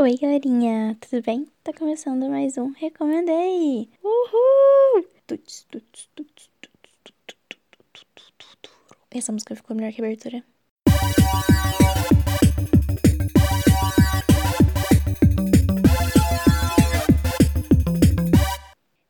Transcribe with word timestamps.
Oi, 0.00 0.16
galerinha, 0.16 0.96
tudo 1.00 1.20
bem? 1.24 1.48
Tá 1.64 1.72
começando 1.72 2.30
mais 2.30 2.56
um 2.56 2.70
Recomendei! 2.70 3.90
Uhul! 4.00 5.04
Essa 9.10 9.32
música 9.32 9.56
ficou 9.56 9.74
melhor 9.74 9.92
que 9.92 10.00
a 10.00 10.04
abertura. 10.04 10.44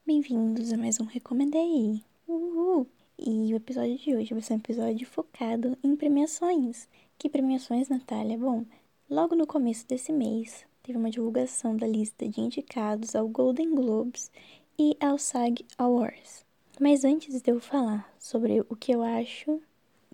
Bem-vindos 0.06 0.72
a 0.72 0.78
mais 0.78 0.98
um 0.98 1.04
Recomendei! 1.04 2.02
Uhul! 2.26 2.86
E 3.18 3.52
o 3.52 3.56
episódio 3.56 3.98
de 3.98 4.16
hoje 4.16 4.32
vai 4.32 4.40
ser 4.40 4.54
um 4.54 4.56
episódio 4.56 5.06
focado 5.06 5.76
em 5.84 5.94
premiações. 5.94 6.88
Que 7.18 7.28
premiações, 7.28 7.90
Natália? 7.90 8.38
Bom, 8.38 8.64
logo 9.10 9.34
no 9.34 9.46
começo 9.46 9.86
desse 9.86 10.12
mês, 10.12 10.66
teve 10.88 10.98
uma 10.98 11.10
divulgação 11.10 11.76
da 11.76 11.86
lista 11.86 12.26
de 12.26 12.40
indicados 12.40 13.14
ao 13.14 13.28
Golden 13.28 13.74
Globes 13.74 14.32
e 14.78 14.96
ao 14.98 15.18
SAG 15.18 15.62
Awards. 15.76 16.46
Mas 16.80 17.04
antes 17.04 17.42
de 17.42 17.50
eu 17.50 17.60
falar 17.60 18.10
sobre 18.18 18.60
o 18.70 18.74
que 18.74 18.92
eu 18.92 19.02
acho 19.02 19.60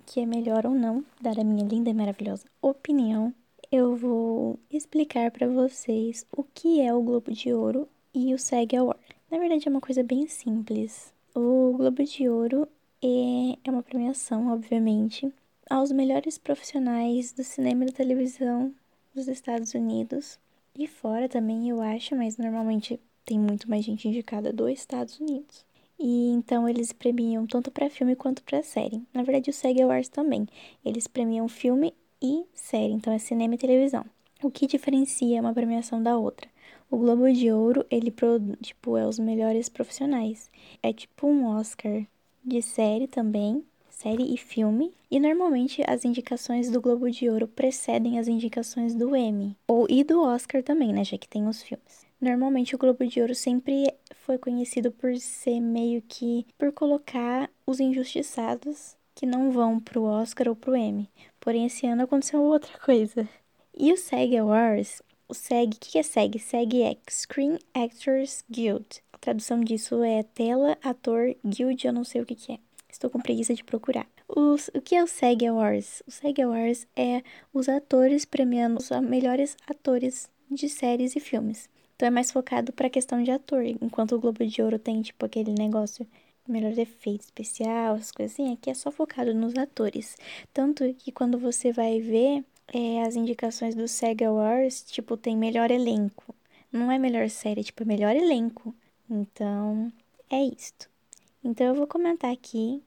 que 0.04 0.18
é 0.18 0.26
melhor 0.26 0.66
ou 0.66 0.74
não, 0.74 1.04
dar 1.20 1.38
a 1.38 1.44
minha 1.44 1.64
linda 1.64 1.90
e 1.90 1.94
maravilhosa 1.94 2.46
opinião, 2.60 3.32
eu 3.70 3.94
vou 3.94 4.58
explicar 4.68 5.30
para 5.30 5.46
vocês 5.46 6.26
o 6.36 6.42
que 6.42 6.80
é 6.80 6.92
o 6.92 7.02
Globo 7.02 7.30
de 7.30 7.52
Ouro 7.52 7.88
e 8.12 8.34
o 8.34 8.38
SAG 8.38 8.76
Award. 8.76 9.00
Na 9.30 9.38
verdade, 9.38 9.68
é 9.68 9.70
uma 9.70 9.80
coisa 9.80 10.02
bem 10.02 10.26
simples. 10.26 11.14
O 11.36 11.72
Globo 11.76 12.02
de 12.02 12.28
Ouro 12.28 12.66
é, 13.00 13.56
é 13.62 13.70
uma 13.70 13.82
premiação, 13.84 14.48
obviamente, 14.48 15.32
aos 15.70 15.92
melhores 15.92 16.36
profissionais 16.36 17.32
do 17.32 17.44
cinema 17.44 17.84
e 17.84 17.86
da 17.86 17.92
televisão 17.92 18.74
dos 19.14 19.28
Estados 19.28 19.72
Unidos 19.72 20.36
e 20.76 20.86
fora 20.86 21.28
também, 21.28 21.68
eu 21.68 21.80
acho, 21.80 22.14
mas 22.16 22.36
normalmente 22.36 23.00
tem 23.24 23.38
muito 23.38 23.68
mais 23.68 23.84
gente 23.84 24.08
indicada 24.08 24.52
dos 24.52 24.70
Estados 24.70 25.18
Unidos. 25.20 25.64
E 25.98 26.30
então 26.30 26.68
eles 26.68 26.92
premiam 26.92 27.46
tanto 27.46 27.70
para 27.70 27.88
filme 27.88 28.16
quanto 28.16 28.42
para 28.42 28.62
série. 28.62 29.02
Na 29.12 29.22
verdade, 29.22 29.50
o 29.50 29.52
SEG 29.52 29.82
Awards 29.82 30.08
também. 30.08 30.46
Eles 30.84 31.06
premiam 31.06 31.48
filme 31.48 31.94
e 32.20 32.44
série, 32.52 32.92
então 32.92 33.12
é 33.12 33.18
cinema 33.18 33.54
e 33.54 33.58
televisão. 33.58 34.04
O 34.42 34.50
que 34.50 34.66
diferencia 34.66 35.40
uma 35.40 35.54
premiação 35.54 36.02
da 36.02 36.18
outra? 36.18 36.48
O 36.90 36.98
Globo 36.98 37.32
de 37.32 37.50
Ouro, 37.50 37.86
ele 37.90 38.12
tipo 38.60 38.96
é 38.96 39.06
os 39.06 39.18
melhores 39.18 39.68
profissionais. 39.68 40.50
É 40.82 40.92
tipo 40.92 41.26
um 41.26 41.46
Oscar 41.46 42.04
de 42.44 42.60
série 42.60 43.06
também, 43.06 43.64
série 43.96 44.34
e 44.34 44.36
filme. 44.36 44.92
E 45.10 45.20
normalmente 45.20 45.82
as 45.86 46.04
indicações 46.04 46.70
do 46.70 46.80
Globo 46.80 47.10
de 47.10 47.28
Ouro 47.28 47.48
precedem 47.48 48.18
as 48.18 48.28
indicações 48.28 48.94
do 48.94 49.14
Emmy. 49.16 49.56
Ou 49.66 49.86
e 49.88 50.02
do 50.02 50.22
Oscar 50.22 50.62
também, 50.62 50.92
né? 50.92 51.04
Já 51.04 51.16
que 51.16 51.28
tem 51.28 51.46
os 51.46 51.62
filmes. 51.62 52.04
Normalmente 52.20 52.74
o 52.74 52.78
Globo 52.78 53.06
de 53.06 53.20
Ouro 53.20 53.34
sempre 53.34 53.92
foi 54.14 54.38
conhecido 54.38 54.90
por 54.90 55.16
ser 55.18 55.60
meio 55.60 56.02
que 56.02 56.46
por 56.58 56.72
colocar 56.72 57.50
os 57.66 57.80
injustiçados 57.80 58.96
que 59.14 59.26
não 59.26 59.50
vão 59.50 59.78
pro 59.78 60.04
Oscar 60.04 60.48
ou 60.48 60.56
pro 60.56 60.76
Emmy. 60.76 61.08
Porém, 61.38 61.66
esse 61.66 61.86
ano 61.86 62.02
aconteceu 62.02 62.40
outra 62.40 62.78
coisa. 62.78 63.28
E 63.76 63.92
o 63.92 63.96
SEG 63.96 64.38
Awards, 64.38 65.02
o 65.28 65.34
SEG, 65.34 65.76
o 65.76 65.80
que 65.80 65.98
é 65.98 66.02
SEG? 66.02 66.38
SEG 66.38 66.82
é 66.82 66.96
Screen 67.08 67.58
Actors 67.74 68.44
Guild. 68.50 69.02
A 69.12 69.18
tradução 69.18 69.60
disso 69.60 70.02
é 70.02 70.22
Tela 70.22 70.76
Ator 70.82 71.34
Guild, 71.44 71.86
eu 71.86 71.92
não 71.92 72.04
sei 72.04 72.22
o 72.22 72.26
que, 72.26 72.34
que 72.34 72.52
é. 72.52 72.58
Estou 73.04 73.12
com 73.12 73.20
preguiça 73.20 73.52
de 73.52 73.62
procurar. 73.62 74.06
Os, 74.26 74.68
o 74.68 74.80
que 74.80 74.94
é 74.94 75.04
o 75.04 75.06
SEG 75.06 75.46
Awards? 75.46 76.02
O 76.06 76.10
SEG 76.10 76.40
Awards 76.40 76.86
é 76.96 77.22
os 77.52 77.68
atores 77.68 78.24
premiando 78.24 78.78
os 78.78 78.88
melhores 79.02 79.58
atores 79.68 80.30
de 80.50 80.70
séries 80.70 81.14
e 81.14 81.20
filmes. 81.20 81.68
Então 81.94 82.06
é 82.06 82.10
mais 82.10 82.30
focado 82.30 82.72
para 82.72 82.86
a 82.86 82.90
questão 82.90 83.22
de 83.22 83.30
ator, 83.30 83.62
enquanto 83.62 84.12
o 84.12 84.18
Globo 84.18 84.46
de 84.46 84.62
Ouro 84.62 84.78
tem 84.78 85.02
tipo 85.02 85.26
aquele 85.26 85.52
negócio 85.52 86.06
melhor 86.48 86.72
efeito 86.78 87.20
especial, 87.20 87.96
essas 87.96 88.10
coisas 88.10 88.32
assim, 88.32 88.54
aqui 88.54 88.70
é 88.70 88.74
só 88.74 88.90
focado 88.90 89.34
nos 89.34 89.54
atores. 89.54 90.16
Tanto 90.50 90.94
que 90.94 91.12
quando 91.12 91.38
você 91.38 91.72
vai 91.72 92.00
ver 92.00 92.42
é, 92.72 93.02
as 93.02 93.16
indicações 93.16 93.74
do 93.74 93.86
SEG 93.86 94.24
Awards, 94.24 94.82
tipo, 94.90 95.14
tem 95.14 95.36
melhor 95.36 95.70
elenco. 95.70 96.34
Não 96.72 96.90
é 96.90 96.98
melhor 96.98 97.28
série, 97.28 97.62
tipo, 97.64 97.82
é 97.82 97.86
melhor 97.86 98.16
elenco. 98.16 98.74
Então, 99.10 99.92
é 100.30 100.42
isto. 100.42 100.88
Então 101.44 101.66
eu 101.66 101.74
vou 101.74 101.86
comentar 101.86 102.32
aqui. 102.32 102.82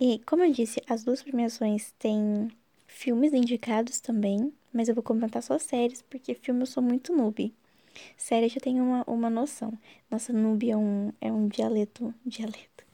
E 0.00 0.18
como 0.20 0.42
eu 0.42 0.50
disse, 0.50 0.82
as 0.88 1.04
duas 1.04 1.22
premiações 1.22 1.92
têm 1.98 2.48
filmes 2.86 3.34
indicados 3.34 4.00
também, 4.00 4.50
mas 4.72 4.88
eu 4.88 4.94
vou 4.94 5.04
comentar 5.04 5.42
só 5.42 5.58
séries, 5.58 6.00
porque 6.00 6.34
filme 6.34 6.62
eu 6.62 6.66
sou 6.66 6.82
muito 6.82 7.14
noob. 7.14 7.52
Série 8.16 8.46
eu 8.46 8.50
já 8.50 8.60
tenho 8.60 8.82
uma, 8.82 9.04
uma 9.06 9.28
noção. 9.28 9.78
Nossa, 10.10 10.32
noob 10.32 10.70
é 10.70 10.76
um, 10.76 11.12
é 11.20 11.30
um 11.30 11.48
dialeto. 11.48 12.14
Dialeto. 12.24 12.86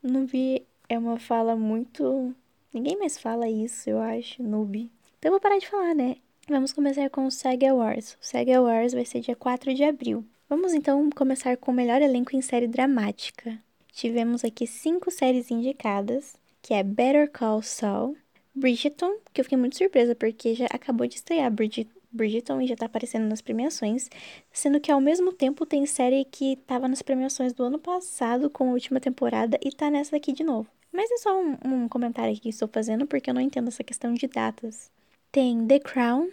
Noob 0.00 0.64
é 0.88 0.96
uma 0.96 1.18
fala 1.18 1.56
muito. 1.56 2.32
Ninguém 2.72 2.96
mais 2.96 3.18
fala 3.18 3.48
isso, 3.48 3.90
eu 3.90 4.00
acho, 4.00 4.40
noob. 4.40 4.88
Então 5.18 5.30
eu 5.30 5.32
vou 5.32 5.40
parar 5.40 5.58
de 5.58 5.68
falar, 5.68 5.96
né? 5.96 6.16
Vamos 6.48 6.72
começar 6.72 7.10
com 7.10 7.26
o 7.26 7.30
SAG 7.30 7.66
Awards. 7.66 8.16
O 8.22 8.24
SAG 8.24 8.52
Awards 8.52 8.94
vai 8.94 9.04
ser 9.04 9.18
dia 9.18 9.34
4 9.34 9.74
de 9.74 9.82
abril. 9.82 10.24
Vamos 10.48 10.74
então 10.74 11.10
começar 11.10 11.56
com 11.56 11.72
o 11.72 11.74
melhor 11.74 12.00
elenco 12.00 12.36
em 12.36 12.40
série 12.40 12.68
dramática 12.68 13.58
tivemos 13.92 14.42
aqui 14.44 14.66
cinco 14.66 15.10
séries 15.10 15.50
indicadas, 15.50 16.34
que 16.62 16.72
é 16.72 16.82
Better 16.82 17.30
Call 17.30 17.60
Saul, 17.60 18.16
Bridgerton, 18.54 19.16
que 19.32 19.40
eu 19.40 19.44
fiquei 19.44 19.58
muito 19.58 19.76
surpresa 19.76 20.14
porque 20.14 20.54
já 20.54 20.66
acabou 20.66 21.06
de 21.06 21.16
estrear 21.16 21.50
Bridget, 21.50 21.90
Bridgerton 22.10 22.60
e 22.60 22.68
já 22.68 22.76
tá 22.76 22.86
aparecendo 22.86 23.26
nas 23.26 23.42
premiações, 23.42 24.08
sendo 24.52 24.80
que 24.80 24.92
ao 24.92 25.00
mesmo 25.00 25.32
tempo 25.32 25.66
tem 25.66 25.84
série 25.84 26.24
que 26.24 26.56
tava 26.66 26.86
nas 26.86 27.02
premiações 27.02 27.52
do 27.52 27.64
ano 27.64 27.78
passado 27.78 28.48
com 28.48 28.70
a 28.70 28.72
última 28.72 29.00
temporada 29.00 29.58
e 29.62 29.70
tá 29.70 29.90
nessa 29.90 30.16
aqui 30.16 30.32
de 30.32 30.44
novo. 30.44 30.68
Mas 30.92 31.10
é 31.10 31.16
só 31.16 31.38
um, 31.38 31.56
um 31.64 31.88
comentário 31.88 32.38
que 32.38 32.50
estou 32.50 32.68
fazendo 32.68 33.06
porque 33.06 33.28
eu 33.28 33.34
não 33.34 33.40
entendo 33.40 33.68
essa 33.68 33.82
questão 33.82 34.14
de 34.14 34.28
datas. 34.28 34.90
Tem 35.30 35.66
The 35.66 35.80
Crown, 35.80 36.28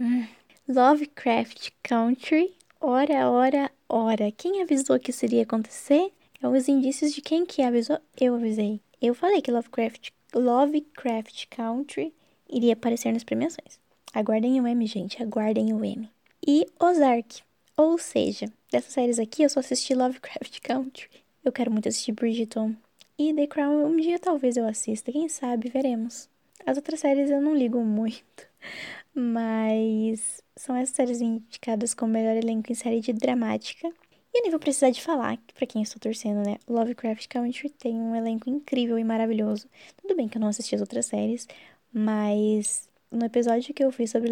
hum, 0.00 0.24
Lovecraft 0.68 1.70
Country, 1.82 2.54
Ora, 2.86 3.30
ora, 3.30 3.70
ora. 3.88 4.30
Quem 4.30 4.60
avisou 4.60 5.00
que 5.00 5.08
isso 5.08 5.24
iria 5.24 5.44
acontecer? 5.44 6.12
Então, 6.36 6.52
os 6.52 6.68
indícios 6.68 7.14
de 7.14 7.22
quem 7.22 7.46
que 7.46 7.62
avisou, 7.62 7.98
eu 8.20 8.34
avisei. 8.34 8.78
Eu 9.06 9.14
falei 9.14 9.42
que 9.42 9.50
Lovecraft, 9.50 10.12
Lovecraft 10.34 11.48
Country 11.50 12.14
iria 12.48 12.72
aparecer 12.72 13.12
nas 13.12 13.22
premiações. 13.22 13.78
Aguardem 14.14 14.58
o 14.58 14.66
M, 14.66 14.86
gente, 14.86 15.22
aguardem 15.22 15.74
o 15.74 15.84
M. 15.84 16.08
E 16.46 16.66
Ozark. 16.80 17.42
Ou 17.76 17.98
seja, 17.98 18.46
dessas 18.72 18.94
séries 18.94 19.18
aqui 19.18 19.42
eu 19.42 19.50
só 19.50 19.60
assisti 19.60 19.94
Lovecraft 19.94 20.58
Country. 20.62 21.10
Eu 21.44 21.52
quero 21.52 21.70
muito 21.70 21.86
assistir 21.86 22.12
Bridgerton. 22.12 22.74
E 23.18 23.34
The 23.34 23.46
Crown 23.46 23.84
um 23.84 23.96
dia 23.98 24.18
talvez 24.18 24.56
eu 24.56 24.66
assista, 24.66 25.12
quem 25.12 25.28
sabe, 25.28 25.68
veremos. 25.68 26.30
As 26.64 26.78
outras 26.78 27.00
séries 27.00 27.28
eu 27.28 27.42
não 27.42 27.54
ligo 27.54 27.84
muito. 27.84 28.48
Mas 29.14 30.42
são 30.56 30.74
essas 30.74 30.96
séries 30.96 31.20
indicadas 31.20 31.92
como 31.92 32.14
melhor 32.14 32.36
elenco 32.38 32.72
em 32.72 32.74
série 32.74 33.00
de 33.00 33.12
dramática. 33.12 33.92
E 34.34 34.38
eu 34.38 34.42
nem 34.42 34.50
vou 34.50 34.58
precisar 34.58 34.90
de 34.90 35.00
falar, 35.00 35.38
para 35.54 35.64
quem 35.64 35.80
estou 35.80 36.00
torcendo, 36.00 36.44
né? 36.44 36.56
Lovecraft 36.66 37.28
Country 37.28 37.70
tem 37.70 37.94
um 37.94 38.16
elenco 38.16 38.50
incrível 38.50 38.98
e 38.98 39.04
maravilhoso. 39.04 39.68
Tudo 40.02 40.16
bem 40.16 40.28
que 40.28 40.36
eu 40.36 40.40
não 40.40 40.48
assisti 40.48 40.74
as 40.74 40.80
outras 40.80 41.06
séries, 41.06 41.46
mas 41.92 42.88
no 43.12 43.24
episódio 43.24 43.72
que 43.72 43.84
eu 43.84 43.92
fiz 43.92 44.10
sobre 44.10 44.28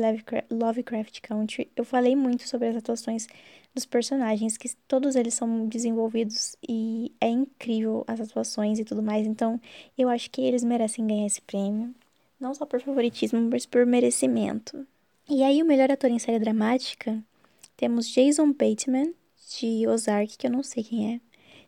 Lovecraft 0.50 1.20
Country, 1.20 1.70
eu 1.76 1.84
falei 1.84 2.16
muito 2.16 2.48
sobre 2.48 2.66
as 2.66 2.74
atuações 2.74 3.28
dos 3.72 3.86
personagens, 3.86 4.56
que 4.56 4.74
todos 4.88 5.14
eles 5.14 5.34
são 5.34 5.68
desenvolvidos 5.68 6.56
e 6.68 7.12
é 7.20 7.28
incrível 7.28 8.04
as 8.08 8.20
atuações 8.20 8.80
e 8.80 8.84
tudo 8.84 9.04
mais. 9.04 9.24
Então, 9.24 9.60
eu 9.96 10.08
acho 10.08 10.28
que 10.32 10.42
eles 10.42 10.64
merecem 10.64 11.06
ganhar 11.06 11.26
esse 11.26 11.40
prêmio, 11.40 11.94
não 12.40 12.52
só 12.52 12.66
por 12.66 12.80
favoritismo, 12.80 13.40
mas 13.40 13.64
por 13.64 13.86
merecimento. 13.86 14.84
E 15.30 15.44
aí, 15.44 15.62
o 15.62 15.64
melhor 15.64 15.92
ator 15.92 16.10
em 16.10 16.18
série 16.18 16.40
dramática, 16.40 17.22
temos 17.76 18.08
Jason 18.08 18.52
Bateman, 18.52 19.14
de 19.58 19.86
Ozark, 19.86 20.36
que 20.36 20.46
eu 20.46 20.50
não 20.50 20.62
sei 20.62 20.84
quem 20.84 21.14
é. 21.14 21.20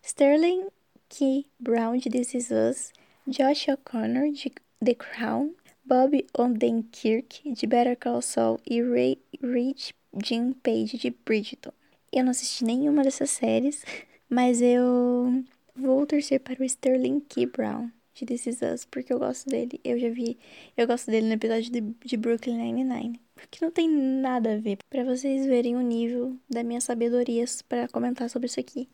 Sterling 0.03 0.69
Key 1.09 1.47
Brown, 1.59 1.97
de 1.97 2.11
This 2.11 2.35
Is 2.35 2.51
Us. 2.51 2.93
Josh 3.27 3.69
O'Connor, 3.69 4.31
de 4.33 4.53
The 4.85 4.95
Crown. 4.95 5.55
Bob 5.85 6.25
Odenkirk, 6.37 7.53
de 7.53 7.67
Better 7.67 7.97
Call 7.97 8.23
Saul. 8.23 8.61
E 8.69 8.83
Ray 8.83 9.19
Rich 9.43 9.95
Jim 10.23 10.53
Page, 10.53 10.97
de 10.97 11.11
Bridgerton. 11.25 11.73
Eu 12.13 12.25
não 12.25 12.31
assisti 12.31 12.65
nenhuma 12.65 13.03
dessas 13.03 13.31
séries, 13.31 13.85
mas 14.29 14.63
eu 14.63 15.45
vou 15.75 16.07
torcer 16.07 16.41
para 16.41 16.63
o 16.63 16.65
Sterling 16.65 17.21
Key 17.21 17.47
Brown 17.47 17.91
de 18.15 18.25
This 18.25 18.47
Is 18.47 18.63
Us, 18.63 18.85
porque 18.85 19.13
eu 19.13 19.19
gosto 19.19 19.49
dele. 19.49 19.81
Eu 19.83 19.99
já 19.99 20.09
vi, 20.09 20.39
eu 20.77 20.87
gosto 20.87 21.11
dele 21.11 21.27
no 21.27 21.33
episódio 21.35 21.71
de, 21.71 21.81
de 21.81 22.17
Brooklyn 22.17 22.57
Nine-Nine 22.59 23.24
que 23.51 23.63
não 23.63 23.71
tem 23.71 23.89
nada 23.89 24.55
a 24.55 24.57
ver, 24.57 24.79
para 24.89 25.05
vocês 25.05 25.47
verem 25.47 25.77
o 25.77 25.81
nível 25.81 26.37
da 26.49 26.63
minha 26.63 26.81
sabedoria 26.81 27.45
para 27.69 27.89
comentar 27.89 28.29
sobre 28.31 28.47
isso 28.47 28.61
aqui. 28.61 28.89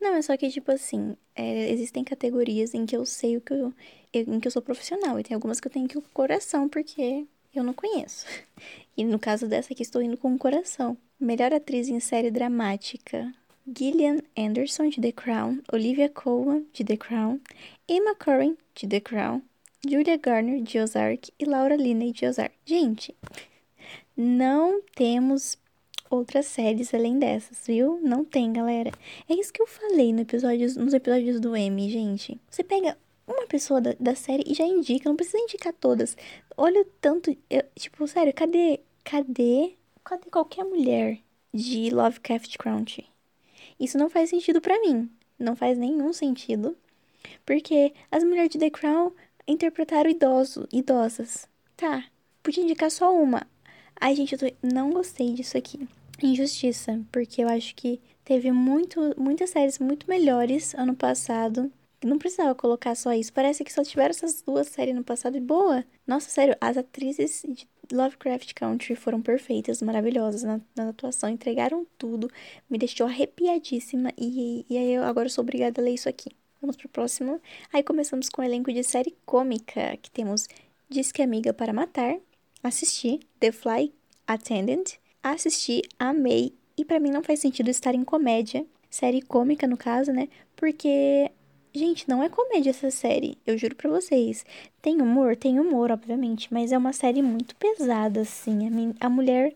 Não, 0.00 0.14
é 0.14 0.22
só 0.22 0.36
que, 0.36 0.50
tipo 0.50 0.72
assim, 0.72 1.16
é, 1.34 1.70
existem 1.70 2.02
categorias 2.02 2.74
em 2.74 2.84
que 2.84 2.96
eu 2.96 3.06
sei 3.06 3.36
o 3.36 3.40
que 3.40 3.52
eu, 3.52 3.72
em 4.12 4.40
que 4.40 4.48
eu 4.48 4.52
sou 4.52 4.60
profissional, 4.60 5.18
e 5.18 5.22
tem 5.22 5.34
algumas 5.34 5.60
que 5.60 5.68
eu 5.68 5.72
tenho 5.72 5.86
que 5.86 5.96
ir 5.96 6.00
com 6.00 6.08
o 6.08 6.12
coração, 6.12 6.68
porque 6.68 7.24
eu 7.54 7.62
não 7.62 7.74
conheço. 7.74 8.26
E 8.94 9.04
no 9.04 9.18
caso 9.18 9.48
dessa 9.48 9.72
aqui, 9.72 9.80
estou 9.82 10.02
indo 10.02 10.18
com 10.18 10.34
o 10.34 10.38
coração. 10.38 10.98
Melhor 11.18 11.54
atriz 11.54 11.88
em 11.88 11.98
série 11.98 12.30
dramática: 12.30 13.32
Gillian 13.66 14.18
Anderson, 14.36 14.90
de 14.90 15.00
The 15.00 15.12
Crown, 15.12 15.60
Olivia 15.72 16.10
Colman, 16.10 16.66
de 16.74 16.84
The 16.84 16.98
Crown, 16.98 17.40
Emma 17.88 18.14
Corrin, 18.14 18.54
de 18.74 18.86
The 18.86 19.00
Crown, 19.00 19.40
Julia 19.84 20.16
Garner, 20.16 20.62
de 20.62 20.78
Ozark 20.78 21.32
e 21.36 21.44
Laura 21.44 21.74
Linney, 21.74 22.12
de 22.12 22.24
Ozark. 22.24 22.54
Gente, 22.64 23.16
não 24.16 24.82
temos 24.94 25.58
outras 26.10 26.46
séries 26.46 26.92
além 26.92 27.18
dessas, 27.18 27.66
viu? 27.66 27.98
Não 28.02 28.24
tem, 28.24 28.52
galera. 28.52 28.92
É 29.28 29.34
isso 29.34 29.52
que 29.52 29.62
eu 29.62 29.66
falei 29.66 30.12
no 30.12 30.20
episódio, 30.20 30.66
nos 30.78 30.92
episódios 30.92 31.40
do 31.40 31.56
M, 31.56 31.90
gente. 31.90 32.38
Você 32.50 32.62
pega 32.62 32.96
uma 33.26 33.46
pessoa 33.46 33.80
da, 33.80 33.94
da 33.98 34.14
série 34.14 34.44
e 34.46 34.54
já 34.54 34.64
indica, 34.64 35.08
não 35.08 35.16
precisa 35.16 35.38
indicar 35.38 35.72
todas. 35.72 36.16
Olha 36.56 36.82
o 36.82 36.86
tanto. 37.00 37.36
Eu, 37.48 37.64
tipo, 37.74 38.06
sério, 38.06 38.32
cadê. 38.34 38.80
Cadê. 39.04 39.74
Cadê 40.04 40.30
qualquer 40.30 40.64
mulher 40.64 41.18
de 41.54 41.90
Lovecraft 41.90 42.56
Country? 42.58 43.06
Isso 43.78 43.96
não 43.96 44.10
faz 44.10 44.30
sentido 44.30 44.60
para 44.60 44.80
mim. 44.80 45.10
Não 45.38 45.56
faz 45.56 45.78
nenhum 45.78 46.12
sentido. 46.12 46.76
Porque 47.46 47.92
as 48.10 48.22
mulheres 48.22 48.50
de 48.50 48.58
The 48.58 48.70
Crown 48.70 49.12
interpretaram 49.46 50.10
idoso, 50.10 50.68
idosas. 50.72 51.48
Tá, 51.76 52.04
podia 52.42 52.62
indicar 52.62 52.90
só 52.90 53.14
uma. 53.14 53.46
Ai, 54.04 54.16
gente, 54.16 54.32
eu 54.32 54.38
tô... 54.38 54.46
não 54.60 54.90
gostei 54.90 55.32
disso 55.32 55.56
aqui. 55.56 55.88
Injustiça, 56.20 57.00
porque 57.12 57.42
eu 57.42 57.48
acho 57.48 57.72
que 57.76 58.00
teve 58.24 58.50
muito, 58.50 59.14
muitas 59.16 59.50
séries 59.50 59.78
muito 59.78 60.08
melhores 60.08 60.74
ano 60.74 60.94
passado 60.96 61.70
não 62.04 62.18
precisava 62.18 62.52
colocar 62.52 62.96
só 62.96 63.12
isso. 63.12 63.32
Parece 63.32 63.62
que 63.62 63.72
só 63.72 63.84
tiveram 63.84 64.10
essas 64.10 64.42
duas 64.42 64.66
séries 64.66 64.96
no 64.96 65.04
passado 65.04 65.36
e 65.36 65.40
boa. 65.40 65.84
Nossa, 66.04 66.28
sério, 66.28 66.56
as 66.60 66.76
atrizes 66.76 67.44
de 67.46 67.68
Lovecraft 67.92 68.54
Country 68.54 68.96
foram 68.96 69.22
perfeitas, 69.22 69.80
maravilhosas 69.80 70.42
na, 70.42 70.60
na 70.74 70.88
atuação, 70.88 71.28
entregaram 71.28 71.86
tudo, 71.96 72.28
me 72.68 72.78
deixou 72.78 73.06
arrepiadíssima 73.06 74.12
e, 74.18 74.66
e 74.68 74.76
aí 74.76 74.94
eu 74.94 75.04
agora 75.04 75.28
sou 75.28 75.42
obrigada 75.42 75.80
a 75.80 75.84
ler 75.84 75.94
isso 75.94 76.08
aqui. 76.08 76.30
Vamos 76.60 76.76
pro 76.76 76.88
próximo. 76.88 77.40
Aí 77.72 77.84
começamos 77.84 78.28
com 78.28 78.42
o 78.42 78.44
elenco 78.44 78.72
de 78.72 78.82
série 78.82 79.14
cômica, 79.24 79.96
que 80.02 80.10
temos 80.10 80.48
Disque 80.88 81.22
Amiga 81.22 81.52
para 81.52 81.72
Matar, 81.72 82.16
assisti 82.62 83.20
The 83.40 83.52
Fly 83.52 83.92
Attendant, 84.26 84.94
assisti, 85.22 85.82
amei, 85.98 86.54
e 86.76 86.84
para 86.84 87.00
mim 87.00 87.10
não 87.10 87.22
faz 87.22 87.40
sentido 87.40 87.68
estar 87.68 87.94
em 87.94 88.04
comédia, 88.04 88.66
série 88.88 89.22
cômica 89.22 89.66
no 89.66 89.76
caso, 89.76 90.12
né? 90.12 90.28
Porque 90.56 91.30
Gente, 91.74 92.06
não 92.06 92.22
é 92.22 92.28
comédia 92.28 92.68
essa 92.68 92.90
série, 92.90 93.38
eu 93.46 93.56
juro 93.56 93.74
pra 93.74 93.88
vocês. 93.88 94.44
Tem 94.82 95.00
humor? 95.00 95.34
Tem 95.34 95.58
humor, 95.58 95.90
obviamente, 95.90 96.52
mas 96.52 96.70
é 96.70 96.76
uma 96.76 96.92
série 96.92 97.22
muito 97.22 97.56
pesada, 97.56 98.20
assim. 98.20 98.94
A, 99.00 99.06
a 99.06 99.08
mulher, 99.08 99.54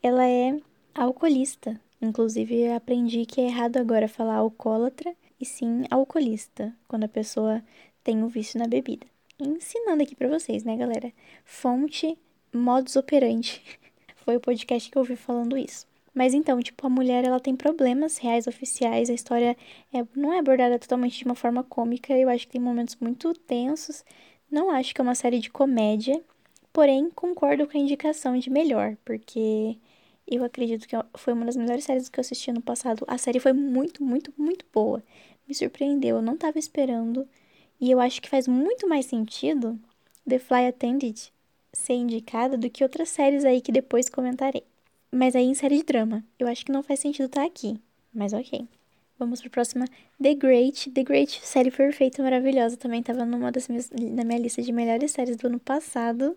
ela 0.00 0.24
é 0.24 0.56
alcoolista. 0.94 1.80
Inclusive, 2.00 2.70
aprendi 2.70 3.26
que 3.26 3.40
é 3.40 3.46
errado 3.46 3.76
agora 3.76 4.06
falar 4.06 4.36
alcoólatra 4.36 5.12
e 5.40 5.44
sim 5.44 5.82
alcoolista, 5.90 6.72
quando 6.86 7.04
a 7.04 7.08
pessoa 7.08 7.60
tem 8.04 8.22
um 8.22 8.28
vício 8.28 8.56
na 8.56 8.68
bebida. 8.68 9.06
Ensinando 9.40 10.04
aqui 10.04 10.14
pra 10.14 10.28
vocês, 10.28 10.62
né, 10.62 10.76
galera? 10.76 11.12
Fonte 11.44 12.16
modus 12.52 12.96
operandi. 12.96 13.62
Foi 14.24 14.36
o 14.36 14.40
podcast 14.40 14.90
que 14.90 14.96
eu 14.96 15.00
ouvi 15.02 15.16
falando 15.16 15.56
isso. 15.56 15.86
Mas 16.14 16.34
então, 16.34 16.60
tipo, 16.60 16.86
a 16.86 16.90
mulher 16.90 17.24
ela 17.24 17.38
tem 17.38 17.54
problemas 17.54 18.18
reais 18.18 18.46
oficiais, 18.46 19.08
a 19.08 19.14
história 19.14 19.56
é, 19.92 20.04
não 20.16 20.32
é 20.32 20.40
abordada 20.40 20.78
totalmente 20.78 21.18
de 21.18 21.24
uma 21.24 21.34
forma 21.34 21.62
cômica, 21.62 22.12
eu 22.12 22.28
acho 22.28 22.46
que 22.46 22.52
tem 22.52 22.60
momentos 22.60 22.96
muito 23.00 23.32
tensos. 23.34 24.04
Não 24.50 24.70
acho 24.70 24.94
que 24.94 25.00
é 25.00 25.04
uma 25.04 25.14
série 25.14 25.38
de 25.38 25.50
comédia, 25.50 26.20
porém 26.72 27.10
concordo 27.10 27.66
com 27.66 27.76
a 27.78 27.80
indicação 27.80 28.36
de 28.38 28.50
melhor, 28.50 28.96
porque 29.04 29.78
eu 30.26 30.44
acredito 30.44 30.88
que 30.88 30.96
foi 31.16 31.32
uma 31.32 31.46
das 31.46 31.56
melhores 31.56 31.84
séries 31.84 32.08
que 32.08 32.18
eu 32.18 32.22
assisti 32.22 32.52
no 32.52 32.60
passado. 32.60 33.04
A 33.06 33.16
série 33.16 33.40
foi 33.40 33.52
muito, 33.52 34.02
muito, 34.02 34.32
muito 34.36 34.64
boa. 34.72 35.02
Me 35.46 35.54
surpreendeu, 35.54 36.16
eu 36.16 36.22
não 36.22 36.34
estava 36.34 36.58
esperando. 36.58 37.28
E 37.80 37.90
eu 37.90 38.00
acho 38.00 38.20
que 38.20 38.28
faz 38.28 38.48
muito 38.48 38.88
mais 38.88 39.06
sentido 39.06 39.78
The 40.28 40.38
Fly 40.38 40.66
Attended 40.66 41.32
ser 41.72 41.94
indicada 41.94 42.56
do 42.56 42.70
que 42.70 42.82
outras 42.82 43.08
séries 43.08 43.44
aí 43.44 43.60
que 43.60 43.72
depois 43.72 44.08
comentarei. 44.08 44.64
Mas 45.10 45.34
aí 45.34 45.44
em 45.44 45.54
série 45.54 45.78
de 45.78 45.84
drama. 45.84 46.24
Eu 46.38 46.46
acho 46.48 46.64
que 46.64 46.72
não 46.72 46.82
faz 46.82 47.00
sentido 47.00 47.26
estar 47.26 47.40
tá 47.42 47.46
aqui. 47.46 47.80
Mas 48.12 48.32
ok. 48.32 48.66
Vamos 49.18 49.40
pra 49.40 49.50
próxima. 49.50 49.84
The 50.20 50.34
Great. 50.34 50.90
The 50.90 51.02
Great, 51.02 51.40
série 51.44 51.70
perfeita, 51.70 52.22
maravilhosa. 52.22 52.76
Também 52.76 53.02
tava 53.02 53.24
numa 53.24 53.50
das 53.50 53.68
minhas, 53.68 53.90
na 53.90 54.24
minha 54.24 54.38
lista 54.38 54.62
de 54.62 54.72
melhores 54.72 55.10
séries 55.10 55.36
do 55.36 55.46
ano 55.46 55.58
passado. 55.58 56.36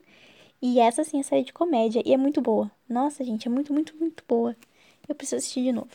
E 0.62 0.80
essa 0.80 1.04
sim 1.04 1.20
é 1.20 1.24
série 1.24 1.44
de 1.44 1.54
comédia. 1.54 2.02
E 2.06 2.14
é 2.14 2.18
muito 2.18 2.42
boa. 2.42 2.72
Nossa, 2.88 3.24
gente, 3.24 3.48
é 3.48 3.52
muito, 3.52 3.74
muito, 3.74 3.96
muito 3.98 4.24
boa. 4.28 4.56
Eu 5.08 5.16
preciso 5.16 5.38
assistir 5.38 5.64
de 5.64 5.72
novo. 5.72 5.92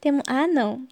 Temos. 0.00 0.22
Ah, 0.26 0.46
não. 0.46 0.86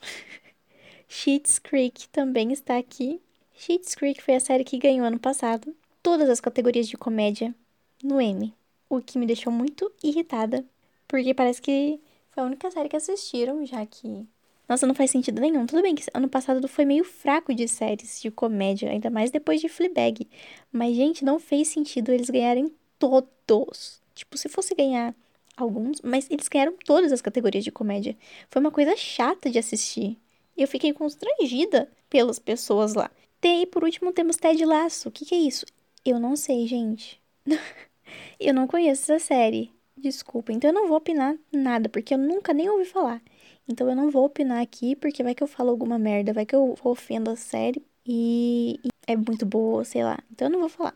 Sheets 1.08 1.58
Creek 1.58 2.08
também 2.08 2.52
está 2.52 2.78
aqui. 2.78 3.20
Sheets 3.54 3.94
Creek 3.94 4.22
foi 4.22 4.34
a 4.34 4.40
série 4.40 4.64
que 4.64 4.78
ganhou 4.78 5.06
ano 5.06 5.18
passado 5.18 5.74
todas 6.02 6.28
as 6.28 6.40
categorias 6.40 6.88
de 6.88 6.96
comédia 6.96 7.54
no 8.02 8.20
Emmy. 8.20 8.54
O 8.88 9.00
que 9.00 9.18
me 9.18 9.26
deixou 9.26 9.52
muito 9.52 9.90
irritada, 10.02 10.64
porque 11.08 11.32
parece 11.32 11.62
que 11.62 12.00
foi 12.30 12.42
a 12.42 12.46
única 12.46 12.70
série 12.70 12.88
que 12.88 12.96
assistiram, 12.96 13.64
já 13.64 13.84
que. 13.86 14.26
Nossa, 14.68 14.86
não 14.86 14.94
faz 14.94 15.10
sentido 15.10 15.40
nenhum. 15.40 15.66
Tudo 15.66 15.82
bem 15.82 15.94
que 15.94 16.04
ano 16.14 16.28
passado 16.28 16.66
foi 16.66 16.84
meio 16.84 17.04
fraco 17.04 17.54
de 17.54 17.68
séries 17.68 18.20
de 18.20 18.30
comédia, 18.30 18.90
ainda 18.90 19.10
mais 19.10 19.30
depois 19.30 19.60
de 19.60 19.68
Fleabag. 19.68 20.28
Mas, 20.72 20.96
gente, 20.96 21.24
não 21.24 21.38
fez 21.38 21.68
sentido 21.68 22.10
eles 22.10 22.30
ganharem 22.30 22.72
todos. 22.98 24.00
Tipo, 24.14 24.38
se 24.38 24.48
fosse 24.48 24.74
ganhar 24.74 25.14
alguns, 25.56 26.00
mas 26.00 26.26
eles 26.30 26.48
ganharam 26.48 26.74
todas 26.84 27.12
as 27.12 27.20
categorias 27.20 27.64
de 27.64 27.72
comédia. 27.72 28.16
Foi 28.50 28.60
uma 28.60 28.70
coisa 28.70 28.96
chata 28.96 29.50
de 29.50 29.58
assistir. 29.58 30.18
Eu 30.56 30.68
fiquei 30.68 30.92
constrangida 30.92 31.90
pelas 32.08 32.38
pessoas 32.38 32.94
lá. 32.94 33.10
E 33.42 33.48
aí, 33.48 33.66
por 33.66 33.84
último, 33.84 34.12
temos 34.12 34.36
Ted 34.36 34.64
Laço. 34.64 35.08
O 35.08 35.12
que, 35.12 35.24
que 35.24 35.34
é 35.34 35.38
isso? 35.38 35.66
Eu 36.04 36.20
não 36.20 36.36
sei, 36.36 36.66
gente. 36.66 37.20
eu 38.38 38.54
não 38.54 38.66
conheço 38.66 39.12
essa 39.12 39.24
série. 39.24 39.72
Desculpa, 39.96 40.52
então 40.52 40.70
eu 40.70 40.74
não 40.74 40.88
vou 40.88 40.96
opinar 40.96 41.36
nada, 41.52 41.88
porque 41.88 42.14
eu 42.14 42.18
nunca 42.18 42.52
nem 42.52 42.68
ouvi 42.68 42.84
falar. 42.84 43.22
Então 43.68 43.88
eu 43.88 43.94
não 43.94 44.10
vou 44.10 44.24
opinar 44.24 44.60
aqui, 44.62 44.96
porque 44.96 45.22
vai 45.22 45.34
que 45.34 45.42
eu 45.42 45.46
falo 45.46 45.70
alguma 45.70 45.98
merda, 45.98 46.32
vai 46.32 46.44
que 46.46 46.54
eu 46.54 46.76
ofendo 46.82 47.30
a 47.30 47.36
série 47.36 47.82
e, 48.06 48.80
e 48.84 48.88
é 49.06 49.16
muito 49.16 49.46
boa, 49.46 49.84
sei 49.84 50.02
lá. 50.02 50.18
Então 50.30 50.48
eu 50.48 50.52
não 50.52 50.60
vou 50.60 50.68
falar. 50.68 50.94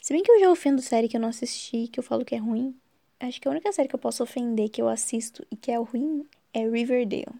Se 0.00 0.12
bem 0.12 0.22
que 0.22 0.30
eu 0.32 0.40
já 0.40 0.50
ofendo 0.50 0.82
série 0.82 1.08
que 1.08 1.16
eu 1.16 1.20
não 1.20 1.28
assisti, 1.28 1.86
que 1.88 2.00
eu 2.00 2.04
falo 2.04 2.24
que 2.24 2.34
é 2.34 2.38
ruim, 2.38 2.74
acho 3.20 3.40
que 3.40 3.46
a 3.46 3.50
única 3.50 3.72
série 3.72 3.88
que 3.88 3.94
eu 3.94 3.98
posso 3.98 4.22
ofender 4.22 4.68
que 4.70 4.80
eu 4.80 4.88
assisto 4.88 5.46
e 5.50 5.56
que 5.56 5.70
é 5.70 5.76
ruim 5.76 6.26
é 6.52 6.68
Riverdale. 6.68 7.34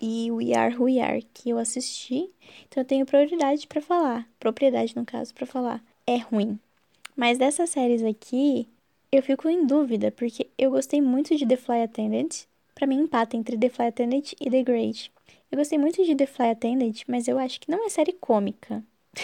E 0.00 0.30
We 0.30 0.54
Are 0.54 0.76
Who 0.76 0.84
We 0.84 1.00
Are, 1.00 1.22
que 1.32 1.50
eu 1.50 1.58
assisti, 1.58 2.28
então 2.66 2.82
eu 2.82 2.84
tenho 2.84 3.06
prioridade 3.06 3.66
para 3.66 3.80
falar, 3.80 4.28
propriedade 4.38 4.96
no 4.96 5.04
caso 5.04 5.32
para 5.32 5.46
falar. 5.46 5.82
É 6.06 6.16
ruim. 6.18 6.58
Mas 7.22 7.38
dessas 7.38 7.70
séries 7.70 8.02
aqui, 8.02 8.68
eu 9.12 9.22
fico 9.22 9.48
em 9.48 9.64
dúvida, 9.64 10.10
porque 10.10 10.50
eu 10.58 10.72
gostei 10.72 11.00
muito 11.00 11.36
de 11.36 11.46
The 11.46 11.56
Fly 11.56 11.82
Attendant. 11.82 12.46
Para 12.74 12.84
mim, 12.84 12.98
empata 12.98 13.36
entre 13.36 13.56
The 13.56 13.68
Fly 13.68 13.86
Attendant 13.86 14.32
e 14.40 14.50
The 14.50 14.64
Great. 14.64 15.12
Eu 15.48 15.56
gostei 15.56 15.78
muito 15.78 16.04
de 16.04 16.16
The 16.16 16.26
Fly 16.26 16.50
Attendant, 16.50 17.02
mas 17.06 17.28
eu 17.28 17.38
acho 17.38 17.60
que 17.60 17.70
não 17.70 17.86
é 17.86 17.88
série 17.88 18.12
cômica. 18.14 18.82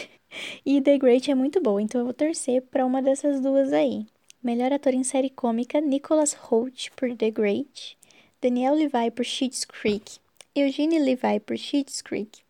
e 0.64 0.80
The 0.80 0.96
Great 0.96 1.28
é 1.28 1.34
muito 1.34 1.60
boa, 1.60 1.82
então 1.82 2.00
eu 2.00 2.04
vou 2.04 2.14
torcer 2.14 2.62
para 2.62 2.86
uma 2.86 3.02
dessas 3.02 3.40
duas 3.40 3.72
aí. 3.72 4.06
Melhor 4.40 4.72
ator 4.72 4.94
em 4.94 5.02
série 5.02 5.30
cômica, 5.30 5.80
Nicholas 5.80 6.34
Holt 6.34 6.90
por 6.94 7.12
The 7.16 7.32
Great, 7.32 7.98
Daniel 8.40 8.74
Levi 8.74 9.10
por 9.10 9.24
Schitt's 9.24 9.64
Creek, 9.64 10.20
Eugene 10.54 11.00
Levi 11.00 11.40
por 11.44 11.58
Schitt's 11.58 12.00
Creek, 12.00 12.42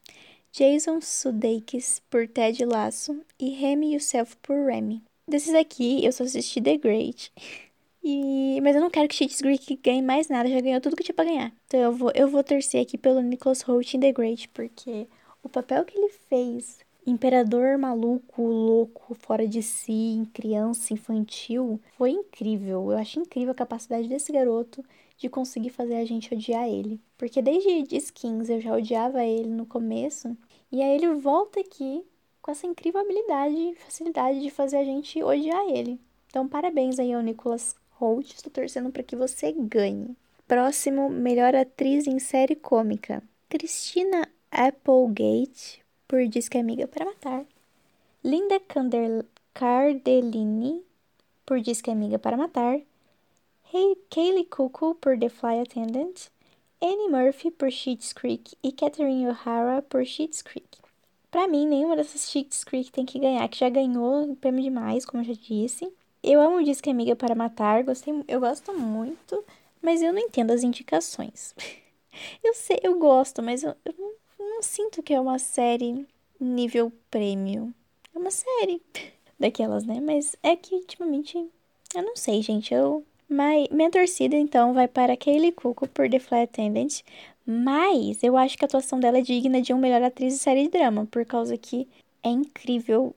Jason 0.53 1.01
Sudeikis 1.01 2.03
por 2.11 2.29
Ted 2.29 2.63
Lasso 2.67 3.23
e 3.41 3.49
Remy 3.49 3.95
Youssef 3.95 4.37
por 4.43 4.67
Remy. 4.67 5.08
Desses 5.29 5.55
aqui, 5.55 6.03
eu 6.05 6.11
só 6.11 6.25
assisti 6.25 6.59
The 6.61 6.79
Great. 6.79 7.31
E... 8.03 8.59
Mas 8.63 8.75
eu 8.75 8.81
não 8.81 8.89
quero 8.89 9.07
que 9.07 9.15
Cheats 9.15 9.43
Greek 9.43 9.77
ganhe 9.77 10.01
mais 10.01 10.29
nada, 10.29 10.49
já 10.49 10.61
ganhou 10.61 10.81
tudo 10.81 10.97
que 10.97 11.05
tinha 11.05 11.15
pra 11.15 11.27
ganhar. 11.27 11.53
Então 11.67 11.79
eu 11.79 11.93
vou, 11.93 12.11
eu 12.15 12.29
vou 12.29 12.43
torcer 12.43 12.81
aqui 12.81 12.97
pelo 12.97 13.21
Nicholas 13.21 13.61
Holt 13.61 13.93
em 13.93 14.01
The 14.01 14.13
Great, 14.13 14.49
porque 14.49 15.07
o 15.43 15.49
papel 15.49 15.85
que 15.85 15.99
ele 15.99 16.09
fez, 16.31 16.79
imperador 17.07 17.77
maluco, 17.77 18.43
louco, 18.43 19.15
fora 19.15 19.47
de 19.47 19.63
si, 19.63 20.27
criança, 20.33 20.95
infantil, 20.95 21.79
foi 21.99 22.11
incrível. 22.13 22.91
Eu 22.91 22.97
acho 22.97 23.21
incrível 23.21 23.53
a 23.53 23.55
capacidade 23.55 24.09
desse 24.09 24.33
garoto 24.33 24.83
de 25.19 25.29
conseguir 25.29 25.71
fazer 25.71 25.97
a 25.97 26.05
gente 26.07 26.33
odiar 26.33 26.67
ele. 26.67 26.99
Porque 27.19 27.43
desde 27.43 27.95
Skins 27.97 28.49
eu 28.49 28.63
já 28.63 28.75
odiava 28.75 29.23
ele 29.25 29.51
no 29.51 29.67
começo, 29.67 30.35
e 30.73 30.81
aí 30.81 30.97
ele 30.97 31.13
volta 31.15 31.61
aqui 31.61 32.03
com 32.49 32.53
essa 32.53 32.67
incrível 32.67 33.03
habilidade 33.03 33.55
e 33.55 33.75
facilidade 33.75 34.41
de 34.41 34.49
fazer 34.49 34.79
a 34.79 34.85
gente 34.85 35.23
odiar 35.23 35.69
ele. 35.69 36.01
Então, 36.29 36.49
parabéns 36.49 36.99
aí 36.99 37.13
ao 37.13 37.21
Nicholas 37.21 37.77
Holt, 38.01 38.33
estou 38.33 38.51
torcendo 38.51 38.91
para 38.91 39.03
que 39.03 39.15
você 39.15 39.53
ganhe. 39.53 40.17
Próximo, 40.47 41.11
melhor 41.11 41.55
atriz 41.55 42.07
em 42.07 42.19
série 42.19 42.57
cômica. 42.57 43.23
Christina 43.51 44.27
Applegate, 44.51 45.85
por 46.07 46.27
Disque 46.27 46.57
Amiga 46.57 46.89
para 46.89 47.05
Matar. 47.05 47.45
Linda 48.25 48.59
Cander 48.61 49.27
Cardellini, 49.53 50.83
por 51.45 51.61
Disque 51.61 51.91
Amiga 51.91 52.19
para 52.19 52.39
Matar. 52.39 52.81
Hey, 53.71 53.95
Kaylee 54.09 54.47
Cuoco 54.47 54.95
por 54.95 55.19
The 55.19 55.29
Fly 55.29 55.61
Attendant, 55.61 56.31
Annie 56.81 57.11
Murphy 57.11 57.51
por 57.51 57.71
Schitt's 57.71 58.15
Creek 58.15 58.57
e 58.63 58.73
Catherine 58.73 59.29
O'Hara 59.29 59.83
por 59.83 60.07
Schitt's 60.07 60.41
Creek. 60.41 60.88
Pra 61.31 61.47
mim, 61.47 61.67
nenhuma 61.67 61.97
dessas 61.97 62.31
Schitt's 62.31 62.65
Creek 62.65 62.91
tem 62.91 63.05
que 63.05 63.19
ganhar, 63.19 63.47
que 63.49 63.59
já 63.59 63.69
ganhou 63.69 64.35
prêmio 64.37 64.63
demais, 64.63 65.05
como 65.05 65.23
eu 65.23 65.27
já 65.27 65.35
disse. 65.35 65.93
Eu 66.23 66.41
amo 66.41 66.65
Disque 66.65 66.91
Amiga 66.91 67.15
para 67.15 67.35
Matar, 67.35 67.85
gostei, 67.85 68.15
eu 68.27 68.41
gosto 68.41 68.73
muito, 68.73 69.45
mas 69.83 70.03
eu 70.03 70.13
não 70.13 70.21
entendo 70.21 70.53
as 70.53 70.63
indicações. 70.63 71.55
eu 72.43 72.55
sei, 72.55 72.81
eu 72.83 72.99
gosto, 72.99 73.43
mas 73.43 73.63
eu, 73.63 73.75
eu 73.85 73.95
não, 73.99 74.13
não 74.39 74.63
sinto 74.63 75.03
que 75.03 75.13
é 75.13 75.21
uma 75.21 75.39
série 75.39 76.07
nível 76.41 76.91
prêmio. 77.11 77.73
É 78.15 78.19
uma 78.19 78.31
série 78.31 78.83
daquelas, 79.39 79.85
né? 79.85 80.01
Mas 80.01 80.35
é 80.43 80.57
que 80.57 80.75
ultimamente, 80.75 81.37
eu 81.95 82.03
não 82.03 82.17
sei, 82.17 82.41
gente, 82.43 82.73
eu 82.73 83.05
mas 83.29 83.69
minha 83.69 83.91
torcida, 83.91 84.35
então, 84.37 84.73
vai 84.73 84.89
para 84.89 85.15
Kaylee 85.15 85.53
Cuoco 85.53 85.87
por 85.89 86.09
The 86.09 86.19
Flight 86.19 86.45
Attendant. 86.45 87.03
Mas 87.51 88.23
eu 88.23 88.37
acho 88.37 88.59
que 88.59 88.65
a 88.67 88.67
atuação 88.67 89.01
dela 89.01 89.17
é 89.17 89.23
digna 89.23 89.63
de 89.63 89.73
um 89.73 89.79
melhor 89.79 90.03
atriz 90.03 90.35
de 90.35 90.39
série 90.39 90.65
de 90.65 90.69
drama, 90.69 91.09
por 91.11 91.25
causa 91.25 91.57
que 91.57 91.89
é 92.23 92.29
incrível. 92.29 93.15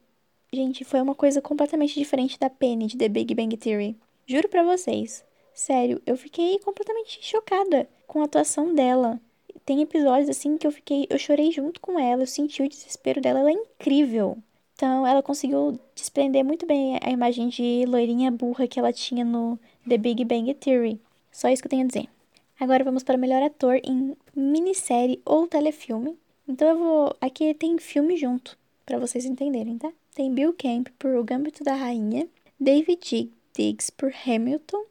Gente, 0.54 0.86
foi 0.86 1.02
uma 1.02 1.14
coisa 1.14 1.42
completamente 1.42 2.00
diferente 2.00 2.40
da 2.40 2.50
Penny 2.50 2.88
de 2.88 2.96
The 2.96 3.10
Big 3.10 3.36
Bang 3.36 3.58
Theory. 3.58 3.98
Juro 4.26 4.48
pra 4.48 4.64
vocês. 4.64 5.26
Sério, 5.54 6.02
eu 6.06 6.16
fiquei 6.16 6.58
completamente 6.60 7.20
chocada 7.22 7.90
com 8.08 8.22
a 8.22 8.24
atuação 8.24 8.74
dela. 8.74 9.20
Tem 9.66 9.82
episódios 9.82 10.30
assim 10.30 10.58
que 10.58 10.66
eu 10.66 10.72
fiquei, 10.72 11.08
eu 11.10 11.20
chorei 11.20 11.52
junto 11.52 11.82
com 11.82 12.00
ela, 12.00 12.24
eu 12.24 12.28
senti 12.28 12.64
o 12.64 12.70
desespero 12.70 13.20
dela, 13.20 13.42
ela 13.42 13.50
é 13.50 13.54
incrível. 13.54 14.38
Então, 14.76 15.06
ela 15.06 15.22
conseguiu 15.22 15.78
desprender 15.94 16.46
muito 16.46 16.66
bem 16.66 16.98
a 17.04 17.12
imagem 17.12 17.50
de 17.50 17.84
loirinha 17.86 18.32
burra 18.32 18.66
que 18.66 18.80
ela 18.80 18.94
tinha 18.94 19.26
no 19.26 19.60
The 19.86 19.98
Big 19.98 20.24
Bang 20.24 20.54
Theory. 20.54 21.02
Só 21.30 21.50
isso 21.50 21.62
que 21.62 21.68
eu 21.68 21.72
tenho 21.72 21.84
a 21.84 21.88
dizer. 21.88 22.21
Agora 22.62 22.84
vamos 22.84 23.02
para 23.02 23.18
melhor 23.18 23.42
ator 23.42 23.82
em 23.84 24.16
minissérie 24.36 25.20
ou 25.26 25.48
telefilme. 25.48 26.16
Então 26.48 26.68
eu 26.68 26.78
vou. 26.78 27.16
Aqui 27.20 27.56
tem 27.56 27.76
filme 27.80 28.16
junto, 28.16 28.56
para 28.86 29.00
vocês 29.00 29.26
entenderem, 29.26 29.80
tá? 29.80 29.92
Tem 30.14 30.32
Bill 30.32 30.54
Camp 30.54 30.90
por 31.00 31.16
O 31.16 31.24
Gambito 31.24 31.64
da 31.64 31.74
Rainha, 31.74 32.28
David 32.60 33.32
Diggs 33.58 33.92
por 33.92 34.14
Hamilton, 34.14 34.86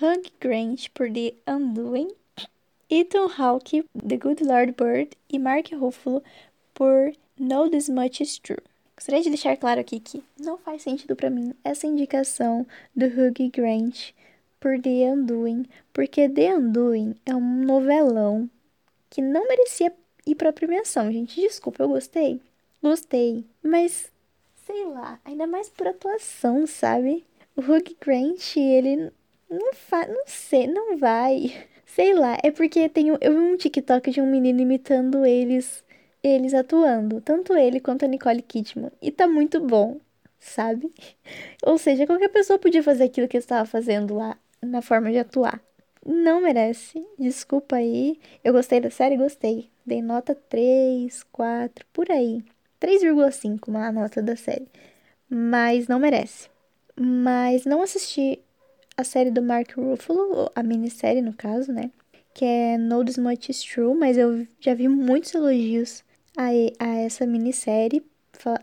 Hugh 0.00 0.30
Grant 0.40 0.86
por 0.94 1.12
The 1.12 1.34
Undoing, 1.48 2.12
Ethan 2.88 3.26
Hawke, 3.36 3.84
The 4.08 4.16
Good 4.16 4.44
Lord 4.44 4.76
Bird 4.78 5.10
e 5.28 5.36
Mark 5.36 5.68
Ruffalo 5.72 6.22
por 6.72 7.12
Know 7.36 7.68
This 7.68 7.88
Much 7.88 8.20
Is 8.20 8.38
True. 8.38 8.62
Gostaria 8.94 9.20
de 9.20 9.30
deixar 9.30 9.56
claro 9.56 9.80
aqui 9.80 9.98
que 9.98 10.22
não 10.38 10.58
faz 10.58 10.82
sentido 10.82 11.16
para 11.16 11.28
mim 11.28 11.54
essa 11.64 11.88
indicação 11.88 12.64
do 12.94 13.06
Hugh 13.06 13.50
Grant 13.50 14.12
por 14.60 14.78
The 14.80 15.12
Undoing, 15.12 15.66
porque 15.92 16.28
The 16.28 16.54
Undoing 16.54 17.16
é 17.24 17.34
um 17.34 17.64
novelão 17.64 18.48
que 19.08 19.22
não 19.22 19.48
merecia 19.48 19.92
ir 20.26 20.34
pra 20.34 20.52
premiação, 20.52 21.10
gente. 21.10 21.40
Desculpa, 21.40 21.82
eu 21.82 21.88
gostei. 21.88 22.40
Gostei, 22.82 23.44
mas 23.62 24.12
sei 24.66 24.84
lá, 24.84 25.18
ainda 25.24 25.46
mais 25.46 25.68
por 25.68 25.88
atuação, 25.88 26.66
sabe? 26.66 27.26
O 27.56 27.60
Hugh 27.60 27.96
Grant, 28.00 28.56
ele 28.56 29.10
não 29.50 29.74
faz, 29.74 30.08
não 30.08 30.22
sei, 30.26 30.66
não 30.66 30.96
vai. 30.96 31.52
Sei 31.90 32.14
lá, 32.14 32.38
é 32.44 32.52
porque 32.52 32.88
tem, 32.88 33.08
eu 33.08 33.18
vi 33.18 33.38
um 33.38 33.56
TikTok 33.56 34.12
de 34.12 34.20
um 34.20 34.30
menino 34.30 34.60
imitando 34.60 35.26
eles 35.26 35.84
eles 36.22 36.54
atuando, 36.54 37.20
tanto 37.20 37.54
ele 37.56 37.80
quanto 37.80 38.04
a 38.04 38.08
Nicole 38.08 38.42
Kidman, 38.42 38.92
e 39.02 39.10
tá 39.10 39.26
muito 39.26 39.58
bom, 39.60 39.98
sabe? 40.38 40.92
Ou 41.64 41.78
seja, 41.78 42.06
qualquer 42.06 42.28
pessoa 42.28 42.58
podia 42.58 42.82
fazer 42.82 43.04
aquilo 43.04 43.26
que 43.26 43.38
estava 43.38 43.66
fazendo 43.66 44.14
lá 44.14 44.38
na 44.62 44.82
forma 44.82 45.10
de 45.10 45.18
atuar. 45.18 45.62
Não 46.04 46.40
merece, 46.40 47.06
desculpa 47.18 47.76
aí. 47.76 48.18
Eu 48.42 48.52
gostei 48.52 48.80
da 48.80 48.90
série, 48.90 49.16
gostei. 49.16 49.70
Dei 49.84 50.00
nota 50.00 50.34
3, 50.34 51.22
4, 51.24 51.84
por 51.92 52.10
aí. 52.10 52.42
3,5 52.80 53.68
na 53.68 53.92
nota 53.92 54.22
da 54.22 54.34
série. 54.36 54.68
Mas 55.28 55.86
não 55.86 55.98
merece. 55.98 56.48
Mas 56.96 57.64
não 57.64 57.82
assisti 57.82 58.40
a 58.96 59.04
série 59.04 59.30
do 59.30 59.42
Mark 59.42 59.72
Ruffalo, 59.76 60.50
a 60.54 60.62
minissérie 60.62 61.22
no 61.22 61.32
caso, 61.32 61.72
né? 61.72 61.90
Que 62.34 62.44
é 62.44 62.78
No 62.78 63.04
This 63.04 63.18
Much 63.18 63.48
Is 63.48 63.62
True, 63.62 63.94
mas 63.94 64.16
eu 64.16 64.46
já 64.60 64.74
vi 64.74 64.88
muitos 64.88 65.34
elogios 65.34 66.04
a, 66.36 66.48
a 66.78 66.88
essa 66.96 67.26
minissérie, 67.26 68.04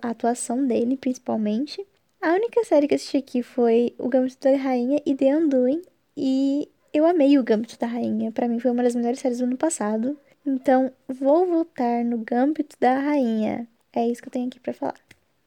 a 0.02 0.10
atuação 0.10 0.66
dele 0.66 0.98
principalmente. 0.98 1.86
A 2.22 2.34
única 2.34 2.64
série 2.64 2.88
que 2.88 2.96
assisti 2.96 3.18
aqui 3.18 3.44
foi 3.44 3.94
O 3.98 4.10
Gambito 4.10 4.38
da 4.40 4.58
Rainha 4.58 5.02
e 5.06 5.16
The 5.16 5.38
Undoing, 5.38 5.82
e 6.16 6.68
eu 6.92 7.06
amei 7.06 7.38
O 7.38 7.44
Gambito 7.44 7.78
da 7.78 7.86
Rainha. 7.86 8.32
Para 8.32 8.48
mim 8.48 8.60
foi 8.60 8.72
uma 8.72 8.84
das 8.84 8.96
melhores 8.96 9.20
séries 9.20 9.38
do 9.38 9.46
ano 9.46 9.58
passado. 9.58 10.18
Então, 10.46 10.92
vou 11.08 11.46
voltar 11.46 12.04
no 12.04 12.18
Gambito 12.18 12.76
da 12.80 13.00
Rainha. 13.00 13.68
É 13.94 14.08
isso 14.08 14.22
que 14.22 14.28
eu 14.28 14.32
tenho 14.32 14.48
aqui 14.48 14.60
para 14.60 14.74
falar. 14.74 14.96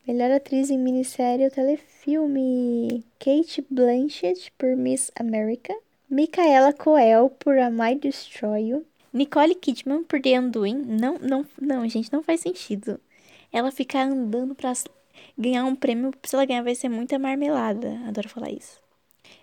Melhor 0.06 0.30
atriz 0.30 0.70
em 0.70 0.78
minissérie 0.78 1.44
ou 1.44 1.50
telefilme: 1.50 3.04
Kate 3.18 3.64
Blanchett 3.68 4.52
por 4.56 4.76
Miss 4.76 5.10
America, 5.18 5.74
Micaela 6.08 6.72
Coel 6.72 7.30
por 7.30 7.58
A 7.58 7.70
My 7.70 7.94
Destroy 7.94 8.68
You, 8.68 8.86
Nicole 9.12 9.54
Kidman 9.54 10.04
por 10.04 10.20
The 10.20 10.38
Undoing. 10.38 10.84
Não, 10.86 11.18
não, 11.18 11.44
não, 11.60 11.88
gente, 11.88 12.12
não 12.12 12.22
faz 12.22 12.40
sentido. 12.40 13.00
Ela 13.52 13.70
ficar 13.72 14.02
andando 14.02 14.54
pra 14.54 14.72
ganhar 15.40 15.64
um 15.64 15.74
prêmio, 15.74 16.12
se 16.22 16.34
ela 16.34 16.44
ganhar 16.44 16.62
vai 16.62 16.74
ser 16.74 16.88
muita 16.88 17.18
marmelada. 17.18 18.00
Adoro 18.06 18.28
falar 18.28 18.50
isso. 18.50 18.80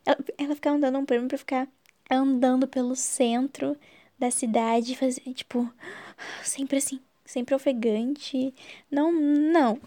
Ela, 0.06 0.18
ela 0.38 0.56
ficar 0.56 0.72
andando 0.72 0.98
um 1.00 1.06
prêmio 1.06 1.28
pra 1.28 1.38
ficar 1.38 1.68
andando 2.10 2.68
pelo 2.68 2.96
centro 2.96 3.76
da 4.18 4.32
cidade, 4.32 4.96
fazer, 4.96 5.22
tipo, 5.34 5.70
sempre 6.44 6.78
assim, 6.78 7.00
sempre 7.26 7.56
ofegante. 7.56 8.54
Não, 8.92 9.12
não. 9.12 9.80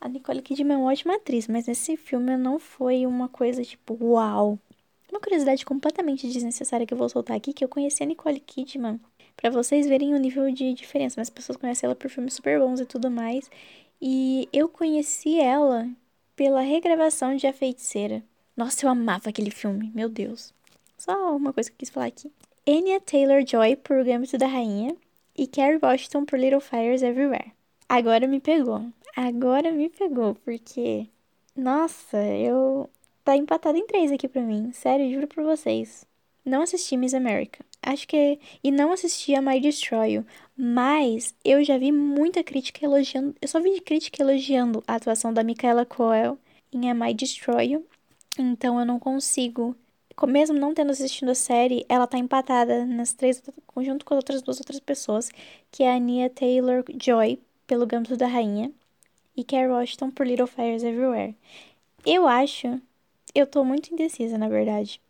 A 0.00 0.08
Nicole 0.08 0.42
Kidman 0.42 0.74
é 0.74 0.78
uma 0.78 0.90
ótima 0.90 1.14
atriz, 1.14 1.46
mas 1.46 1.66
nesse 1.66 1.96
filme 1.96 2.36
não 2.36 2.58
foi 2.58 3.06
uma 3.06 3.28
coisa 3.28 3.62
tipo, 3.62 3.96
uau. 4.00 4.58
Uma 5.10 5.20
curiosidade 5.20 5.64
completamente 5.64 6.26
desnecessária 6.26 6.86
que 6.86 6.94
eu 6.94 6.98
vou 6.98 7.08
soltar 7.08 7.36
aqui, 7.36 7.52
que 7.52 7.62
eu 7.64 7.68
conheci 7.68 8.02
a 8.02 8.06
Nicole 8.06 8.40
Kidman 8.40 8.98
para 9.36 9.50
vocês 9.50 9.86
verem 9.86 10.14
o 10.14 10.18
nível 10.18 10.50
de 10.50 10.72
diferença. 10.74 11.14
Mas 11.18 11.28
as 11.28 11.34
pessoas 11.34 11.56
conhecem 11.56 11.86
ela 11.86 11.94
por 11.94 12.10
filmes 12.10 12.34
super 12.34 12.58
bons 12.58 12.80
e 12.80 12.86
tudo 12.86 13.10
mais. 13.10 13.48
E 14.04 14.48
eu 14.52 14.68
conheci 14.68 15.38
ela 15.38 15.88
pela 16.34 16.60
regravação 16.60 17.36
de 17.36 17.46
A 17.46 17.52
Feiticeira. 17.52 18.20
Nossa, 18.56 18.84
eu 18.84 18.90
amava 18.90 19.28
aquele 19.28 19.52
filme, 19.52 19.92
meu 19.94 20.08
Deus. 20.08 20.52
Só 20.98 21.36
uma 21.36 21.52
coisa 21.52 21.70
que 21.70 21.74
eu 21.74 21.78
quis 21.78 21.88
falar 21.88 22.06
aqui. 22.06 22.28
Anya 22.66 23.00
Taylor-Joy 23.00 23.76
por 23.76 24.04
Gambito 24.04 24.36
da 24.36 24.48
Rainha 24.48 24.96
e 25.38 25.46
Carrie 25.46 25.78
Washington 25.80 26.24
por 26.24 26.36
Little 26.36 26.60
Fires 26.60 27.00
Everywhere. 27.00 27.52
Agora 27.88 28.26
me 28.26 28.40
pegou. 28.40 28.84
Agora 29.16 29.70
me 29.70 29.88
pegou, 29.88 30.34
porque... 30.34 31.06
Nossa, 31.54 32.18
eu... 32.24 32.90
Tá 33.22 33.36
empatado 33.36 33.78
em 33.78 33.86
três 33.86 34.10
aqui 34.10 34.26
pra 34.26 34.42
mim. 34.42 34.72
Sério, 34.72 35.12
juro 35.12 35.28
pra 35.28 35.44
vocês. 35.44 36.04
Não 36.44 36.62
assisti 36.62 36.96
Miss 36.96 37.14
America. 37.14 37.64
Acho 37.82 38.06
que. 38.06 38.38
E 38.62 38.70
não 38.70 38.92
assisti 38.92 39.34
a 39.34 39.42
My 39.42 39.60
Destroy 39.60 40.14
You. 40.14 40.26
Mas 40.56 41.34
eu 41.44 41.62
já 41.64 41.78
vi 41.78 41.92
muita 41.92 42.42
crítica 42.42 42.84
elogiando. 42.84 43.34
Eu 43.40 43.48
só 43.48 43.60
vi 43.60 43.80
crítica 43.80 44.22
elogiando 44.22 44.82
a 44.86 44.96
atuação 44.96 45.32
da 45.32 45.42
Micaela 45.42 45.84
Coel 45.84 46.38
em 46.72 46.90
A 46.90 46.94
My 46.94 47.14
Destroy 47.14 47.72
You. 47.72 47.86
Então 48.38 48.78
eu 48.78 48.86
não 48.86 48.98
consigo. 48.98 49.76
Mesmo 50.26 50.58
não 50.58 50.74
tendo 50.74 50.90
assistido 50.92 51.30
a 51.30 51.34
série, 51.34 51.84
ela 51.88 52.06
tá 52.06 52.18
empatada 52.18 52.84
nas 52.86 53.12
três, 53.12 53.42
junto 53.80 54.04
com 54.04 54.14
as 54.14 54.18
outras 54.18 54.42
duas 54.42 54.58
outras 54.60 54.78
pessoas, 54.78 55.30
que 55.70 55.82
é 55.82 55.94
a 55.94 55.98
Nia 55.98 56.30
Taylor 56.30 56.84
Joy, 57.00 57.40
pelo 57.66 57.86
Gambito 57.86 58.16
da 58.16 58.26
Rainha, 58.26 58.70
e 59.36 59.42
Carrie 59.42 59.68
Washington 59.68 60.10
por 60.10 60.26
Little 60.26 60.46
Fires 60.46 60.84
Everywhere. 60.84 61.34
Eu 62.04 62.28
acho. 62.28 62.80
Eu 63.34 63.46
tô 63.46 63.64
muito 63.64 63.92
indecisa, 63.92 64.36
na 64.36 64.48
verdade. 64.48 65.00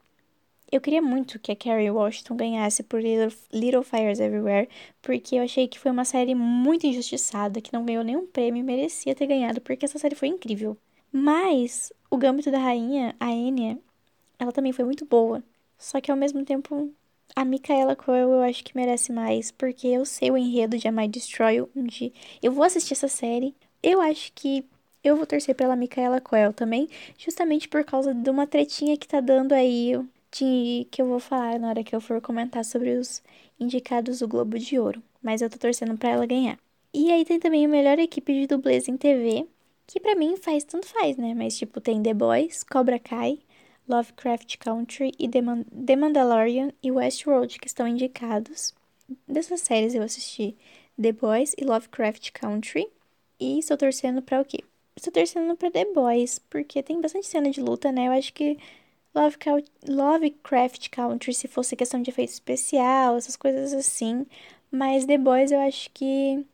Eu 0.72 0.80
queria 0.80 1.02
muito 1.02 1.38
que 1.38 1.52
a 1.52 1.56
Carrie 1.56 1.90
Washington 1.90 2.34
ganhasse 2.34 2.82
por 2.82 2.98
Little, 3.02 3.82
Fires 3.82 4.18
Everywhere, 4.18 4.70
porque 5.02 5.36
eu 5.36 5.42
achei 5.42 5.68
que 5.68 5.78
foi 5.78 5.90
uma 5.90 6.06
série 6.06 6.34
muito 6.34 6.86
injustiçada, 6.86 7.60
que 7.60 7.74
não 7.74 7.84
ganhou 7.84 8.02
nenhum 8.02 8.26
prêmio 8.26 8.60
e 8.60 8.62
merecia 8.62 9.14
ter 9.14 9.26
ganhado, 9.26 9.60
porque 9.60 9.84
essa 9.84 9.98
série 9.98 10.14
foi 10.14 10.28
incrível. 10.28 10.74
Mas 11.12 11.92
o 12.10 12.16
Gambito 12.16 12.50
da 12.50 12.58
Rainha, 12.58 13.14
a 13.20 13.30
Enya, 13.30 13.78
ela 14.38 14.50
também 14.50 14.72
foi 14.72 14.86
muito 14.86 15.04
boa. 15.04 15.44
Só 15.76 16.00
que 16.00 16.10
ao 16.10 16.16
mesmo 16.16 16.42
tempo, 16.42 16.90
a 17.36 17.44
Micaela 17.44 17.94
Coel 17.94 18.30
eu 18.30 18.40
acho 18.42 18.64
que 18.64 18.74
merece 18.74 19.12
mais, 19.12 19.50
porque 19.50 19.86
eu 19.88 20.06
sei 20.06 20.30
o 20.30 20.38
enredo 20.38 20.78
de 20.78 20.88
A 20.88 20.92
My 20.92 21.06
Destroy, 21.06 21.60
onde 21.76 22.14
eu 22.42 22.50
vou 22.50 22.64
assistir 22.64 22.94
essa 22.94 23.08
série. 23.08 23.54
Eu 23.82 24.00
acho 24.00 24.32
que 24.34 24.64
eu 25.04 25.16
vou 25.16 25.26
torcer 25.26 25.54
pela 25.54 25.76
Micaela 25.76 26.18
Coel 26.18 26.54
também, 26.54 26.88
justamente 27.18 27.68
por 27.68 27.84
causa 27.84 28.14
de 28.14 28.30
uma 28.30 28.46
tretinha 28.46 28.96
que 28.96 29.06
tá 29.06 29.20
dando 29.20 29.52
aí 29.52 30.00
de 30.32 30.86
que 30.90 31.00
eu 31.00 31.06
vou 31.06 31.20
falar 31.20 31.58
na 31.58 31.68
hora 31.68 31.84
que 31.84 31.94
eu 31.94 32.00
for 32.00 32.20
comentar 32.20 32.64
sobre 32.64 32.96
os 32.96 33.22
indicados 33.60 34.20
do 34.20 34.28
Globo 34.28 34.58
de 34.58 34.78
Ouro, 34.78 35.02
mas 35.22 35.42
eu 35.42 35.50
tô 35.50 35.58
torcendo 35.58 35.96
para 35.96 36.10
ela 36.10 36.26
ganhar. 36.26 36.58
E 36.92 37.12
aí 37.12 37.24
tem 37.24 37.38
também 37.38 37.64
a 37.64 37.68
melhor 37.68 37.98
equipe 37.98 38.32
de 38.32 38.46
dublês 38.46 38.88
em 38.88 38.96
TV, 38.96 39.46
que 39.86 40.00
para 40.00 40.16
mim 40.16 40.36
faz 40.36 40.64
tanto 40.64 40.86
faz, 40.86 41.16
né? 41.16 41.34
Mas 41.34 41.56
tipo, 41.56 41.80
tem 41.80 42.02
The 42.02 42.14
Boys, 42.14 42.64
Cobra 42.64 42.98
Kai, 42.98 43.38
Lovecraft 43.88 44.56
Country 44.58 45.12
e 45.18 45.28
The 45.28 45.96
Mandalorian 45.96 46.72
e 46.82 46.90
Westworld, 46.90 47.58
que 47.58 47.66
estão 47.66 47.86
indicados. 47.86 48.74
Dessas 49.28 49.60
séries 49.60 49.94
eu 49.94 50.02
assisti 50.02 50.56
The 51.00 51.12
Boys 51.12 51.54
e 51.58 51.64
Lovecraft 51.64 52.30
Country. 52.32 52.88
E 53.38 53.58
estou 53.58 53.76
torcendo 53.76 54.22
para 54.22 54.40
o 54.40 54.44
quê? 54.44 54.64
Estou 54.96 55.12
torcendo 55.12 55.56
para 55.56 55.70
The 55.70 55.86
Boys, 55.86 56.38
porque 56.38 56.82
tem 56.82 57.00
bastante 57.00 57.26
cena 57.26 57.50
de 57.50 57.60
luta, 57.60 57.90
né? 57.90 58.08
Eu 58.08 58.12
acho 58.12 58.32
que 58.32 58.56
Lovecraft 59.14 60.88
Country, 60.90 61.34
se 61.34 61.46
fosse 61.48 61.76
questão 61.76 62.00
de 62.00 62.10
efeito 62.10 62.30
especial, 62.30 63.16
essas 63.16 63.36
coisas 63.36 63.72
assim. 63.72 64.26
Mas 64.70 65.04
The 65.04 65.18
Boys 65.18 65.52
eu 65.52 65.60
acho 65.60 65.90
que. 65.92 66.44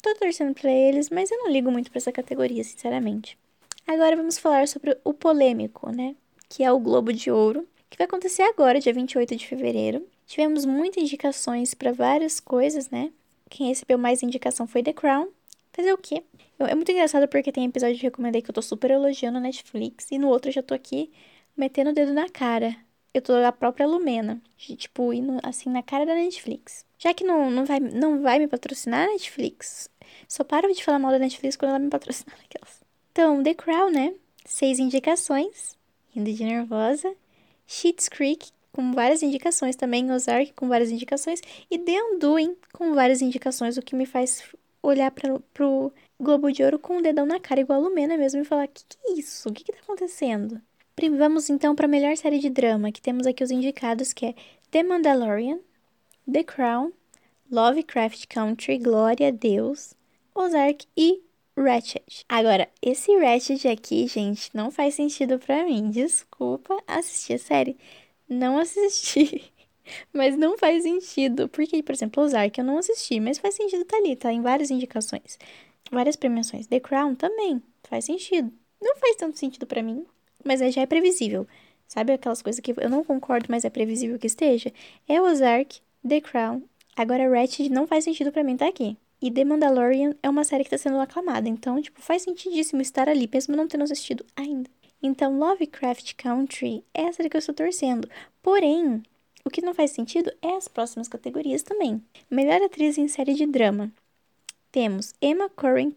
Tô 0.00 0.14
torcendo 0.16 0.54
pra 0.54 0.70
eles, 0.70 1.08
mas 1.10 1.30
eu 1.30 1.38
não 1.38 1.50
ligo 1.50 1.70
muito 1.70 1.90
pra 1.90 1.98
essa 1.98 2.12
categoria, 2.12 2.62
sinceramente. 2.62 3.38
Agora 3.86 4.16
vamos 4.16 4.38
falar 4.38 4.68
sobre 4.68 4.96
o 5.02 5.14
polêmico, 5.14 5.90
né? 5.90 6.14
Que 6.48 6.62
é 6.62 6.70
o 6.70 6.78
Globo 6.78 7.12
de 7.12 7.30
Ouro, 7.30 7.66
que 7.88 7.96
vai 7.96 8.06
acontecer 8.06 8.42
agora, 8.42 8.78
dia 8.78 8.92
28 8.92 9.34
de 9.34 9.46
fevereiro. 9.46 10.06
Tivemos 10.26 10.64
muitas 10.64 11.02
indicações 11.02 11.74
para 11.74 11.92
várias 11.92 12.38
coisas, 12.38 12.90
né? 12.90 13.10
Quem 13.50 13.68
recebeu 13.68 13.98
mais 13.98 14.22
indicação 14.22 14.66
foi 14.66 14.82
The 14.82 14.92
Crown. 14.92 15.28
Fazer 15.72 15.92
o 15.92 15.98
quê? 15.98 16.22
É 16.58 16.74
muito 16.74 16.92
engraçado 16.92 17.26
porque 17.28 17.50
tem 17.50 17.64
episódio 17.64 17.98
que 17.98 18.06
eu 18.06 18.10
recomendei 18.10 18.40
que 18.40 18.50
eu 18.50 18.54
tô 18.54 18.62
super 18.62 18.90
elogiando 18.90 19.38
a 19.38 19.40
Netflix 19.40 20.10
e 20.10 20.18
no 20.18 20.28
outro 20.28 20.50
eu 20.50 20.54
já 20.54 20.62
tô 20.62 20.72
aqui 20.72 21.10
metendo 21.56 21.90
o 21.90 21.94
dedo 21.94 22.12
na 22.12 22.28
cara. 22.28 22.76
Eu 23.12 23.22
tô 23.22 23.32
a 23.32 23.52
própria 23.52 23.86
Lumena, 23.86 24.42
tipo, 24.56 25.12
indo 25.12 25.38
assim 25.42 25.70
na 25.70 25.82
cara 25.82 26.04
da 26.04 26.14
Netflix. 26.14 26.84
Já 26.98 27.14
que 27.14 27.22
não, 27.22 27.50
não, 27.50 27.64
vai, 27.64 27.78
não 27.78 28.22
vai 28.22 28.38
me 28.38 28.48
patrocinar 28.48 29.06
a 29.06 29.12
Netflix, 29.12 29.88
só 30.26 30.42
paro 30.42 30.72
de 30.72 30.82
falar 30.82 30.98
mal 30.98 31.12
da 31.12 31.18
Netflix 31.18 31.56
quando 31.56 31.70
ela 31.70 31.78
me 31.78 31.90
patrocinar 31.90 32.36
aquelas. 32.44 32.82
Então, 33.12 33.42
The 33.42 33.54
Crown, 33.54 33.90
né? 33.90 34.14
Seis 34.44 34.78
indicações, 34.78 35.76
indo 36.14 36.32
de 36.32 36.42
nervosa. 36.42 37.14
Sheets 37.66 38.08
Creek, 38.08 38.50
com 38.72 38.92
várias 38.92 39.22
indicações 39.22 39.76
também, 39.76 40.10
Ozark 40.10 40.52
com 40.54 40.68
várias 40.68 40.90
indicações, 40.90 41.40
e 41.70 41.78
The 41.78 42.02
Undoing 42.02 42.56
com 42.72 42.94
várias 42.94 43.22
indicações, 43.22 43.76
o 43.76 43.82
que 43.82 43.94
me 43.94 44.04
faz 44.04 44.42
olhar 44.82 45.10
para 45.10 45.38
pro 45.52 45.92
Globo 46.20 46.52
de 46.52 46.62
Ouro 46.62 46.78
com 46.78 46.98
o 46.98 47.02
dedão 47.02 47.24
na 47.24 47.40
cara, 47.40 47.60
igual 47.60 47.80
a 47.80 47.84
Lumena 47.84 48.16
mesmo, 48.16 48.40
e 48.40 48.44
falar: 48.44 48.66
que 48.66 48.84
que 48.84 48.98
é 49.06 49.12
isso? 49.12 49.48
O 49.48 49.52
que 49.52 49.64
que 49.64 49.72
tá 49.72 49.78
acontecendo? 49.82 50.60
Vamos 51.18 51.50
então 51.50 51.74
para 51.74 51.86
a 51.86 51.88
melhor 51.88 52.16
série 52.16 52.38
de 52.38 52.48
drama, 52.48 52.92
que 52.92 53.02
temos 53.02 53.26
aqui 53.26 53.42
os 53.42 53.50
indicados, 53.50 54.12
que 54.12 54.26
é 54.26 54.34
The 54.70 54.82
Mandalorian, 54.82 55.58
The 56.30 56.44
Crown, 56.44 56.92
Lovecraft 57.50 58.26
Country, 58.28 58.78
Glória 58.78 59.28
a 59.28 59.30
Deus, 59.30 59.94
Ozark 60.34 60.86
e 60.96 61.20
Ratchet. 61.56 62.24
Agora, 62.28 62.68
esse 62.80 63.14
Ratchet 63.16 63.68
aqui, 63.68 64.06
gente, 64.06 64.50
não 64.54 64.70
faz 64.70 64.94
sentido 64.94 65.38
para 65.38 65.64
mim. 65.64 65.90
Desculpa 65.90 66.82
assistir 66.86 67.34
a 67.34 67.38
série. 67.38 67.76
Não 68.28 68.58
assisti. 68.58 69.52
Mas 70.12 70.36
não 70.36 70.56
faz 70.56 70.84
sentido. 70.84 71.48
Porque, 71.48 71.82
por 71.82 71.92
exemplo, 71.92 72.22
Ozark 72.22 72.58
eu 72.58 72.64
não 72.64 72.78
assisti, 72.78 73.20
mas 73.20 73.38
faz 73.38 73.54
sentido 73.54 73.84
tá 73.84 73.98
ali, 73.98 74.16
tá 74.16 74.32
em 74.32 74.40
várias 74.40 74.70
indicações. 74.70 75.38
Várias 75.90 76.16
premiações. 76.16 76.66
The 76.66 76.80
Crown 76.80 77.14
também 77.14 77.62
faz 77.82 78.06
sentido. 78.06 78.50
Não 78.80 78.96
faz 78.96 79.16
tanto 79.16 79.38
sentido 79.38 79.66
para 79.66 79.82
mim, 79.82 80.06
mas 80.44 80.60
já 80.74 80.82
é 80.82 80.86
previsível. 80.86 81.46
Sabe 81.86 82.12
aquelas 82.12 82.42
coisas 82.42 82.60
que 82.60 82.74
eu 82.76 82.90
não 82.90 83.04
concordo, 83.04 83.46
mas 83.48 83.64
é 83.64 83.70
previsível 83.70 84.18
que 84.18 84.26
esteja? 84.26 84.72
É 85.08 85.20
Ozark, 85.20 85.80
The 86.06 86.20
Crown. 86.20 86.62
Agora 86.96 87.28
Ratchet 87.28 87.68
não 87.68 87.86
faz 87.86 88.04
sentido 88.04 88.32
para 88.32 88.44
mim 88.44 88.56
tá 88.56 88.68
aqui. 88.68 88.96
E 89.20 89.30
The 89.30 89.44
Mandalorian 89.44 90.14
é 90.22 90.28
uma 90.28 90.44
série 90.44 90.64
que 90.64 90.70
tá 90.70 90.78
sendo 90.78 91.00
aclamada, 91.00 91.48
então, 91.48 91.80
tipo, 91.80 92.02
faz 92.02 92.22
sentidíssimo 92.22 92.82
estar 92.82 93.08
ali, 93.08 93.28
mesmo 93.32 93.56
não 93.56 93.66
tendo 93.66 93.84
assistido 93.84 94.24
ainda. 94.36 94.68
Então, 95.02 95.38
Lovecraft 95.38 96.14
Country 96.14 96.84
é 96.92 97.06
a 97.06 97.12
série 97.12 97.28
que 97.28 97.36
eu 97.36 97.38
estou 97.38 97.54
torcendo. 97.54 98.08
Porém, 98.42 99.02
o 99.44 99.50
que 99.50 99.62
não 99.62 99.74
faz 99.74 99.90
sentido 99.90 100.32
é 100.42 100.56
as 100.56 100.68
próximas 100.68 101.08
categorias 101.08 101.62
também. 101.62 102.02
Melhor 102.30 102.60
atriz 102.62 102.96
em 102.98 103.08
série 103.08 103.34
de 103.34 103.46
drama. 103.46 103.92
Temos 104.72 105.14
Emma 105.20 105.48
Corrin, 105.50 105.94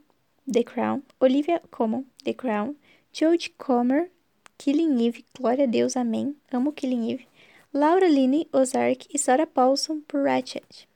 The 0.52 0.64
Crown, 0.64 1.02
Olivia 1.20 1.62
Colman, 1.72 2.06
The 2.24 2.34
Crown, 2.34 2.76
Jodie 3.12 3.50
Comer, 3.58 4.12
Killing 4.58 5.08
Eve, 5.08 5.26
Glória 5.38 5.66
a 5.66 5.68
Deus, 5.68 5.96
Amém, 5.96 6.36
amo 6.52 6.72
Killing 6.72 7.12
Eve, 7.12 7.28
Laura 7.74 8.08
Linney, 8.08 8.48
Ozark 8.52 9.08
e 9.14 9.20
Sarah 9.20 9.48
Paulson 9.48 10.02
por 10.08 10.24
Ratchet. 10.24 10.88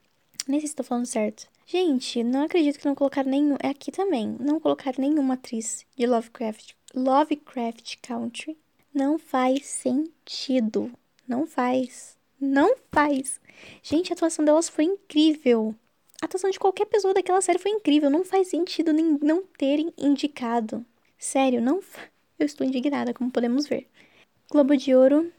Nem 0.47 0.60
sei 0.60 0.67
se 0.67 0.74
estou 0.74 0.86
falando 0.86 1.06
certo. 1.06 1.47
Gente, 1.65 2.24
não 2.24 2.43
acredito 2.43 2.80
que 2.80 2.86
não 2.86 2.95
colocaram 2.95 3.30
nenhum. 3.30 3.56
É 3.62 3.69
aqui 3.69 3.91
também. 3.91 4.36
Não 4.39 4.60
colocaram 4.60 4.97
nenhuma 5.00 5.36
atriz 5.36 5.86
de 5.95 6.06
Lovecraft 6.06 6.74
Lovecraft 6.93 7.97
Country 8.02 8.58
não 8.93 9.17
faz 9.17 9.65
sentido. 9.65 10.91
Não 11.28 11.47
faz. 11.47 12.17
Não 12.39 12.76
faz. 12.91 13.39
Gente, 13.82 14.12
a 14.12 14.15
atuação 14.15 14.43
delas 14.43 14.67
foi 14.67 14.84
incrível. 14.84 15.74
A 16.21 16.26
atuação 16.26 16.50
de 16.50 16.60
qualquer 16.60 16.86
pessoa 16.86 17.13
daquela 17.13 17.41
série 17.41 17.58
foi 17.58 17.71
incrível. 17.71 18.10
Não 18.10 18.26
faz 18.26 18.50
sentido 18.50 18.91
nem 18.91 19.17
não 19.21 19.43
terem 19.58 19.93
indicado. 19.97 20.86
Sério, 21.17 21.62
não. 21.62 21.80
Eu 22.41 22.45
estou 22.47 22.65
indignada, 22.65 23.13
como 23.13 23.32
podemos 23.32 23.67
ver. 23.67 23.88
Globo 24.49 24.75
de 24.75 24.95
Ouro 24.95 25.32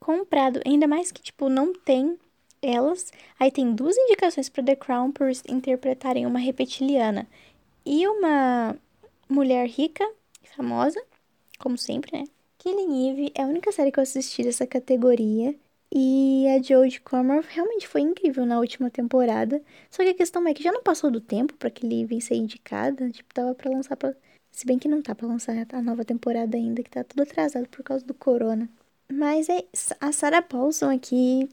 comprado. 0.00 0.62
Ainda 0.64 0.86
mais 0.86 1.12
que, 1.12 1.20
tipo, 1.20 1.50
não 1.50 1.74
tem 1.74 2.18
elas. 2.62 3.12
Aí 3.38 3.50
tem 3.50 3.74
duas 3.74 3.96
indicações 3.96 4.48
para 4.48 4.64
The 4.64 4.76
Crown 4.76 5.12
por 5.12 5.30
interpretarem 5.46 6.24
uma 6.24 6.38
reptiliana 6.38 7.28
e 7.84 8.08
uma 8.08 8.74
mulher 9.28 9.68
rica 9.68 10.08
famosa, 10.56 11.02
como 11.58 11.76
sempre, 11.76 12.18
né? 12.18 12.24
Killing 12.58 13.10
Eve 13.10 13.32
é 13.34 13.42
a 13.42 13.46
única 13.46 13.70
série 13.70 13.92
que 13.92 13.98
eu 13.98 14.02
assisti 14.02 14.42
dessa 14.42 14.66
categoria. 14.66 15.54
E 15.92 16.46
a 16.48 16.62
Jodie 16.62 17.00
Comer 17.00 17.42
realmente 17.48 17.86
foi 17.86 18.00
incrível 18.02 18.44
na 18.46 18.58
última 18.58 18.90
temporada. 18.90 19.62
Só 19.90 20.02
que 20.02 20.10
a 20.10 20.14
questão 20.14 20.46
é 20.46 20.54
que 20.54 20.62
já 20.62 20.72
não 20.72 20.82
passou 20.82 21.10
do 21.10 21.20
tempo 21.20 21.54
para 21.54 21.70
Killing 21.70 22.04
Eve 22.04 22.20
ser 22.20 22.36
indicada. 22.36 23.10
Tipo, 23.10 23.34
tava 23.34 23.54
pra 23.54 23.70
lançar 23.70 23.96
pra... 23.96 24.14
Se 24.58 24.66
bem 24.66 24.76
que 24.76 24.88
não 24.88 25.00
tá 25.00 25.14
pra 25.14 25.28
lançar 25.28 25.54
a 25.72 25.80
nova 25.80 26.04
temporada 26.04 26.56
ainda, 26.56 26.82
que 26.82 26.90
tá 26.90 27.04
tudo 27.04 27.22
atrasado 27.22 27.68
por 27.68 27.84
causa 27.84 28.04
do 28.04 28.12
corona. 28.12 28.68
Mas 29.08 29.48
é 29.48 29.64
a 30.00 30.10
Sarah 30.10 30.42
Paulson 30.42 30.90
aqui. 30.90 31.48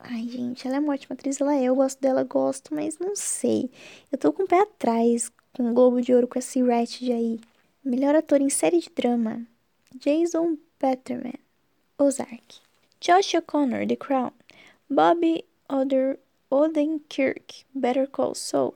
Ai, 0.00 0.26
gente, 0.28 0.66
ela 0.66 0.78
é 0.78 0.80
uma 0.80 0.92
ótima 0.92 1.14
atriz, 1.14 1.40
ela 1.40 1.54
é. 1.54 1.62
Eu 1.62 1.76
gosto 1.76 2.00
dela, 2.00 2.24
gosto, 2.24 2.74
mas 2.74 2.98
não 2.98 3.14
sei. 3.14 3.70
Eu 4.10 4.18
tô 4.18 4.32
com 4.32 4.42
o 4.42 4.48
pé 4.48 4.60
atrás 4.60 5.30
com 5.52 5.70
o 5.70 5.72
Globo 5.72 6.02
de 6.02 6.12
Ouro 6.12 6.26
com 6.26 6.36
esse 6.36 6.60
Ratchet 6.60 7.12
aí. 7.12 7.38
Melhor 7.84 8.16
ator 8.16 8.40
em 8.40 8.50
série 8.50 8.80
de 8.80 8.90
drama: 8.90 9.46
Jason 9.94 10.58
Bateman, 10.80 11.38
Ozark. 11.96 12.58
Josh 13.00 13.34
O'Connor, 13.34 13.86
The 13.86 13.94
Crown. 13.94 14.32
Bobby 14.90 15.44
Oder 15.70 16.18
Odenkirk, 16.50 17.64
Better 17.72 18.08
Call 18.08 18.34
Saul. 18.34 18.74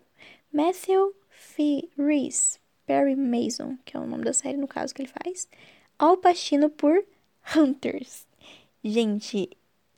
Matthew 0.53 1.15
F. 1.33 1.91
Reese, 1.99 2.61
Perry 2.91 3.15
Mason, 3.15 3.79
que 3.85 3.97
é 3.97 4.01
o 4.01 4.05
nome 4.05 4.25
da 4.25 4.33
série 4.33 4.57
no 4.57 4.67
caso 4.67 4.93
que 4.93 5.01
ele 5.01 5.13
faz. 5.23 5.47
Al 5.97 6.17
Pacino 6.17 6.69
por 6.69 7.05
Hunters. 7.57 8.27
Gente, 8.83 9.49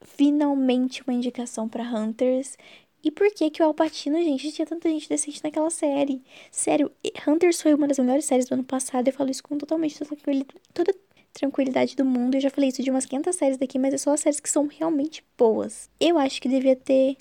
finalmente 0.02 1.02
uma 1.02 1.14
indicação 1.14 1.66
para 1.66 1.84
Hunters. 1.84 2.58
E 3.02 3.10
por 3.10 3.32
que 3.32 3.48
que 3.48 3.62
o 3.62 3.64
Alpatino, 3.64 4.18
gente, 4.18 4.52
tinha 4.52 4.66
tanta 4.66 4.90
gente 4.90 5.08
decente 5.08 5.42
naquela 5.42 5.70
série? 5.70 6.22
Sério, 6.50 6.92
Hunters 7.26 7.62
foi 7.62 7.72
uma 7.72 7.88
das 7.88 7.98
melhores 7.98 8.26
séries 8.26 8.44
do 8.44 8.52
ano 8.52 8.64
passado. 8.64 9.08
Eu 9.08 9.14
falo 9.14 9.30
isso 9.30 9.42
com 9.42 9.56
totalmente 9.56 9.98
toda 10.74 10.94
tranquilidade 11.32 11.96
do 11.96 12.04
mundo. 12.04 12.34
Eu 12.34 12.42
já 12.42 12.50
falei 12.50 12.68
isso 12.68 12.82
de 12.82 12.90
umas 12.90 13.06
500 13.06 13.34
séries 13.34 13.56
daqui, 13.56 13.78
mas 13.78 13.94
é 13.94 13.96
só 13.96 14.12
as 14.12 14.20
séries 14.20 14.38
que 14.38 14.50
são 14.50 14.66
realmente 14.66 15.24
boas. 15.38 15.88
Eu 15.98 16.18
acho 16.18 16.42
que 16.42 16.48
devia 16.48 16.76
ter 16.76 17.16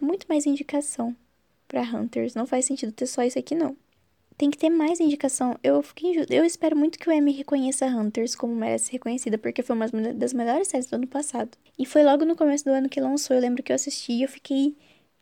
muito 0.00 0.24
mais 0.30 0.46
indicação 0.46 1.14
para 1.68 1.82
Hunters. 1.82 2.34
Não 2.34 2.46
faz 2.46 2.64
sentido 2.64 2.90
ter 2.90 3.06
só 3.06 3.22
isso 3.22 3.38
aqui, 3.38 3.54
não. 3.54 3.76
Tem 4.40 4.50
que 4.50 4.56
ter 4.56 4.70
mais 4.70 4.98
indicação. 5.00 5.54
Eu 5.62 5.82
fiquei 5.82 6.14
eu 6.30 6.46
espero 6.46 6.74
muito 6.74 6.98
que 6.98 7.06
o 7.06 7.12
Emmy 7.12 7.30
reconheça 7.30 7.84
Hunters 7.84 8.34
como 8.34 8.54
merece 8.54 8.90
reconhecida, 8.90 9.36
porque 9.36 9.62
foi 9.62 9.76
uma 9.76 9.86
das 10.14 10.32
melhores 10.32 10.66
séries 10.68 10.86
do 10.86 10.94
ano 10.94 11.06
passado. 11.06 11.50
E 11.78 11.84
foi 11.84 12.02
logo 12.02 12.24
no 12.24 12.34
começo 12.34 12.64
do 12.64 12.70
ano 12.70 12.88
que 12.88 12.98
lançou. 13.02 13.36
Eu 13.36 13.42
lembro 13.42 13.62
que 13.62 13.70
eu 13.70 13.76
assisti 13.76 14.12
e 14.12 14.22
eu 14.22 14.28
fiquei 14.30 14.74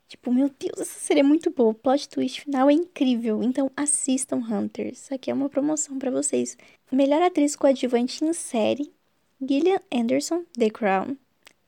Tipo, 0.07 0.33
meu 0.33 0.48
Deus, 0.48 0.78
essa 0.78 1.00
série 1.00 1.18
é 1.18 1.24
muito 1.24 1.50
boa. 1.50 1.70
O 1.70 1.74
plot 1.74 2.09
twist 2.09 2.42
final 2.42 2.70
é 2.70 2.72
incrível. 2.72 3.42
Então 3.42 3.68
assistam 3.76 4.37
Hunters. 4.37 5.02
Isso 5.02 5.12
aqui 5.12 5.33
é 5.33 5.35
uma 5.35 5.48
promoção 5.48 5.98
para 5.98 6.12
vocês. 6.12 6.57
Melhor 6.92 7.20
atriz 7.20 7.57
coadjuvante 7.57 8.24
em 8.24 8.33
série: 8.33 8.92
Gillian 9.44 9.81
Anderson, 9.92 10.44
The 10.57 10.70
Crown. 10.70 11.16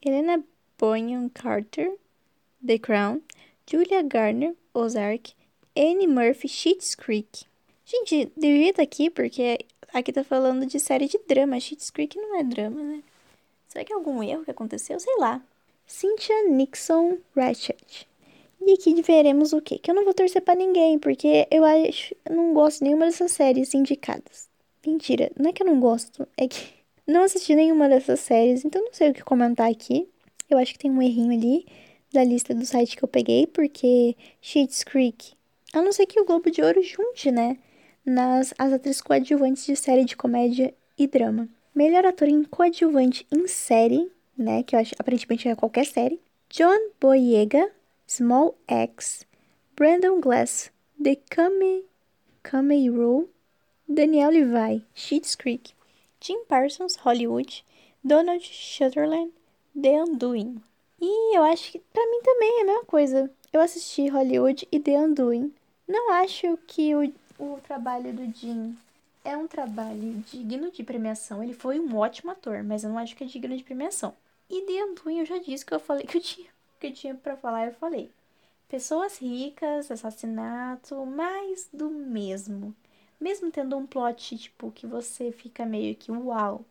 Helena 0.00 0.44
Bonham 0.78 1.28
Carter, 1.30 1.96
The 2.64 2.78
Crown. 2.78 3.20
Julia 3.68 4.02
Garner, 4.02 4.54
Ozark. 4.72 5.34
Annie 5.80 6.06
Murphy, 6.06 6.46
Schitt's 6.46 6.94
Creek. 6.94 7.46
Gente, 7.86 8.30
devia 8.36 8.68
estar 8.68 8.82
aqui 8.82 9.08
porque 9.08 9.58
aqui 9.94 10.12
tá 10.12 10.22
falando 10.22 10.66
de 10.66 10.78
série 10.78 11.08
de 11.08 11.18
drama. 11.26 11.58
Schitt's 11.58 11.88
Creek 11.88 12.18
não 12.18 12.38
é 12.38 12.44
drama, 12.44 12.82
né? 12.82 13.02
Será 13.66 13.82
que 13.82 13.92
é 13.92 13.96
algum 13.96 14.22
erro 14.22 14.44
que 14.44 14.50
aconteceu? 14.50 15.00
Sei 15.00 15.16
lá. 15.18 15.42
Cynthia 15.86 16.48
Nixon 16.50 17.16
Ratchet. 17.34 18.06
E 18.60 18.72
aqui 18.74 19.00
veremos 19.00 19.54
o 19.54 19.62
quê? 19.62 19.78
Que 19.78 19.90
eu 19.90 19.94
não 19.94 20.04
vou 20.04 20.12
torcer 20.12 20.42
para 20.42 20.54
ninguém, 20.54 20.98
porque 20.98 21.48
eu 21.50 21.64
acho, 21.64 22.14
não 22.28 22.52
gosto 22.52 22.80
de 22.80 22.84
nenhuma 22.84 23.06
dessas 23.06 23.32
séries 23.32 23.72
indicadas. 23.72 24.50
Mentira, 24.86 25.32
não 25.38 25.48
é 25.48 25.52
que 25.52 25.62
eu 25.62 25.66
não 25.66 25.80
gosto, 25.80 26.28
é 26.36 26.46
que 26.46 26.78
Não 27.10 27.24
assisti 27.24 27.56
nenhuma 27.56 27.88
dessas 27.88 28.20
séries, 28.20 28.64
então 28.64 28.84
não 28.84 28.92
sei 28.92 29.10
o 29.10 29.14
que 29.14 29.24
comentar 29.24 29.68
aqui. 29.68 30.08
Eu 30.48 30.58
acho 30.58 30.72
que 30.72 30.78
tem 30.78 30.90
um 30.92 31.02
errinho 31.02 31.32
ali 31.32 31.66
da 32.12 32.22
lista 32.22 32.54
do 32.54 32.64
site 32.64 32.96
que 32.96 33.02
eu 33.02 33.08
peguei, 33.08 33.48
porque 33.48 34.16
Sheets 34.40 34.84
Creek, 34.84 35.32
a 35.72 35.80
não 35.80 35.92
ser 35.92 36.06
que 36.06 36.20
o 36.20 36.24
Globo 36.24 36.50
de 36.50 36.62
Ouro 36.62 36.82
junte, 36.82 37.30
né? 37.30 37.56
Nas 38.04 38.52
as 38.58 38.72
atrizes 38.72 39.00
coadjuvantes 39.00 39.64
de 39.64 39.76
série 39.76 40.04
de 40.04 40.16
comédia 40.16 40.74
e 40.98 41.06
drama. 41.06 41.48
Melhor 41.74 42.04
ator 42.04 42.28
em 42.28 42.42
coadjuvante 42.42 43.26
em 43.30 43.46
série, 43.46 44.10
né? 44.36 44.62
Que 44.62 44.74
eu 44.74 44.80
acho 44.80 44.94
aparentemente 44.98 45.48
é 45.48 45.54
qualquer 45.54 45.86
série. 45.86 46.20
John 46.48 46.90
Boyega, 47.00 47.70
Small 48.08 48.56
X, 48.66 49.24
Brandon 49.76 50.20
Glass, 50.20 50.72
The 51.02 51.16
Kame, 51.30 51.84
Kame 52.42 52.90
Rule, 52.90 53.28
Daniel 53.88 54.30
Levi, 54.30 54.84
Sheets 54.94 55.36
Creek, 55.36 55.72
Jim 56.20 56.44
Parsons, 56.48 56.96
Hollywood, 56.96 57.64
Donald 58.02 58.44
Sutherland, 58.44 59.32
The 59.80 60.02
Undoing. 60.02 60.60
E 61.00 61.36
eu 61.36 61.42
acho 61.44 61.72
que 61.72 61.78
pra 61.78 62.04
mim 62.04 62.20
também 62.22 62.58
é 62.58 62.62
a 62.62 62.66
mesma 62.66 62.84
coisa. 62.84 63.30
Eu 63.52 63.60
assisti 63.60 64.08
Hollywood 64.08 64.66
e 64.70 64.80
The 64.80 64.98
Undoing. 64.98 65.52
Não 65.90 66.12
acho 66.12 66.56
que 66.68 66.94
o, 66.94 67.12
o 67.36 67.60
trabalho 67.62 68.12
do 68.12 68.24
Jim 68.32 68.78
é 69.24 69.36
um 69.36 69.48
trabalho 69.48 70.22
digno 70.30 70.70
de 70.70 70.84
premiação. 70.84 71.42
Ele 71.42 71.52
foi 71.52 71.80
um 71.80 71.96
ótimo 71.96 72.30
ator, 72.30 72.62
mas 72.62 72.84
eu 72.84 72.90
não 72.90 72.98
acho 72.98 73.16
que 73.16 73.24
é 73.24 73.26
digno 73.26 73.56
de 73.56 73.64
premiação. 73.64 74.14
E 74.48 74.62
The 74.62 74.84
Undoing 74.84 75.18
eu 75.18 75.26
já 75.26 75.38
disse 75.38 75.66
que 75.66 75.74
eu 75.74 75.80
falei 75.80 76.06
que 76.06 76.18
eu 76.18 76.20
tinha, 76.20 76.48
que 76.78 76.86
eu 76.86 76.92
tinha 76.92 77.16
pra 77.16 77.36
falar, 77.36 77.66
eu 77.66 77.74
falei. 77.74 78.08
Pessoas 78.68 79.18
ricas, 79.18 79.90
assassinato, 79.90 81.04
mais 81.04 81.68
do 81.72 81.90
mesmo. 81.90 82.72
Mesmo 83.20 83.50
tendo 83.50 83.76
um 83.76 83.84
plot, 83.84 84.38
tipo, 84.38 84.70
que 84.70 84.86
você 84.86 85.32
fica 85.32 85.66
meio 85.66 85.96
que 85.96 86.12
uau. 86.12 86.64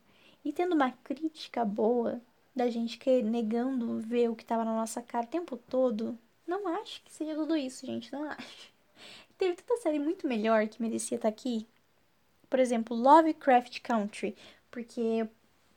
E 0.45 0.53
tendo 0.53 0.75
uma 0.75 0.91
crítica 0.91 1.65
boa, 1.65 2.21
da 2.55 2.69
gente 2.69 2.97
que 2.97 3.21
negando 3.21 3.99
ver 3.99 4.29
o 4.29 4.36
que 4.36 4.45
tava 4.45 4.63
na 4.63 4.73
nossa 4.73 5.01
cara 5.01 5.25
o 5.25 5.29
tempo 5.29 5.58
todo, 5.58 6.17
não 6.47 6.69
acho 6.69 7.03
que 7.03 7.12
seja 7.12 7.36
tudo 7.36 7.58
isso, 7.58 7.86
gente, 7.86 8.13
não 8.13 8.23
acho. 8.23 8.79
Teve 9.39 9.56
tanta 9.56 9.78
série 9.78 9.99
muito 9.99 10.28
melhor 10.28 10.67
que 10.67 10.82
merecia 10.82 11.15
estar 11.15 11.30
tá 11.30 11.34
aqui. 11.34 11.65
Por 12.49 12.60
exemplo, 12.60 12.93
Lovecraft 12.93 13.80
Country, 13.80 14.36
porque 14.69 15.25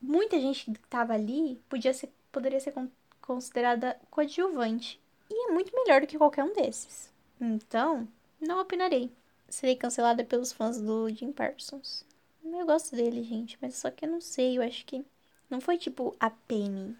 muita 0.00 0.40
gente 0.40 0.64
que 0.64 0.78
tava 0.88 1.12
ali 1.14 1.60
podia 1.68 1.94
ser, 1.94 2.10
poderia 2.32 2.58
ser 2.58 2.74
considerada 3.20 3.96
coadjuvante. 4.10 5.00
E 5.30 5.48
é 5.48 5.52
muito 5.52 5.72
melhor 5.76 6.00
do 6.00 6.08
que 6.08 6.18
qualquer 6.18 6.42
um 6.42 6.52
desses. 6.52 7.08
Então, 7.40 8.08
não 8.40 8.60
opinarei. 8.60 9.12
Serei 9.48 9.76
cancelada 9.76 10.24
pelos 10.24 10.52
fãs 10.52 10.80
do 10.80 11.08
Jim 11.10 11.30
Parsons. 11.30 12.04
Eu 12.44 12.66
gosto 12.66 12.96
dele, 12.96 13.22
gente, 13.22 13.56
mas 13.62 13.76
só 13.76 13.92
que 13.92 14.04
eu 14.04 14.10
não 14.10 14.20
sei, 14.20 14.58
eu 14.58 14.62
acho 14.62 14.84
que 14.84 15.04
não 15.48 15.60
foi 15.60 15.78
tipo 15.78 16.16
a 16.18 16.30
Penny. 16.30 16.96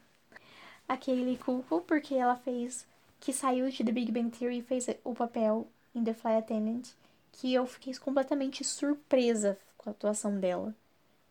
Aquele 0.88 1.37
culpo 1.38 1.81
porque 1.81 2.14
ela 2.14 2.37
fez. 2.37 2.87
Que 3.18 3.33
saiu 3.33 3.68
de 3.68 3.83
The 3.83 3.90
Big 3.90 4.12
Bang 4.12 4.31
Theory 4.31 4.59
e 4.59 4.62
fez 4.62 4.87
o 5.03 5.12
papel 5.12 5.66
em 5.94 6.05
The 6.05 6.14
Fly 6.14 6.37
Attendant. 6.37 6.88
Que 7.33 7.52
eu 7.55 7.66
fiquei 7.66 7.94
completamente 7.94 8.62
surpresa 8.62 9.59
com 9.78 9.90
a 9.90 9.92
atuação 9.92 10.38
dela. 10.38 10.74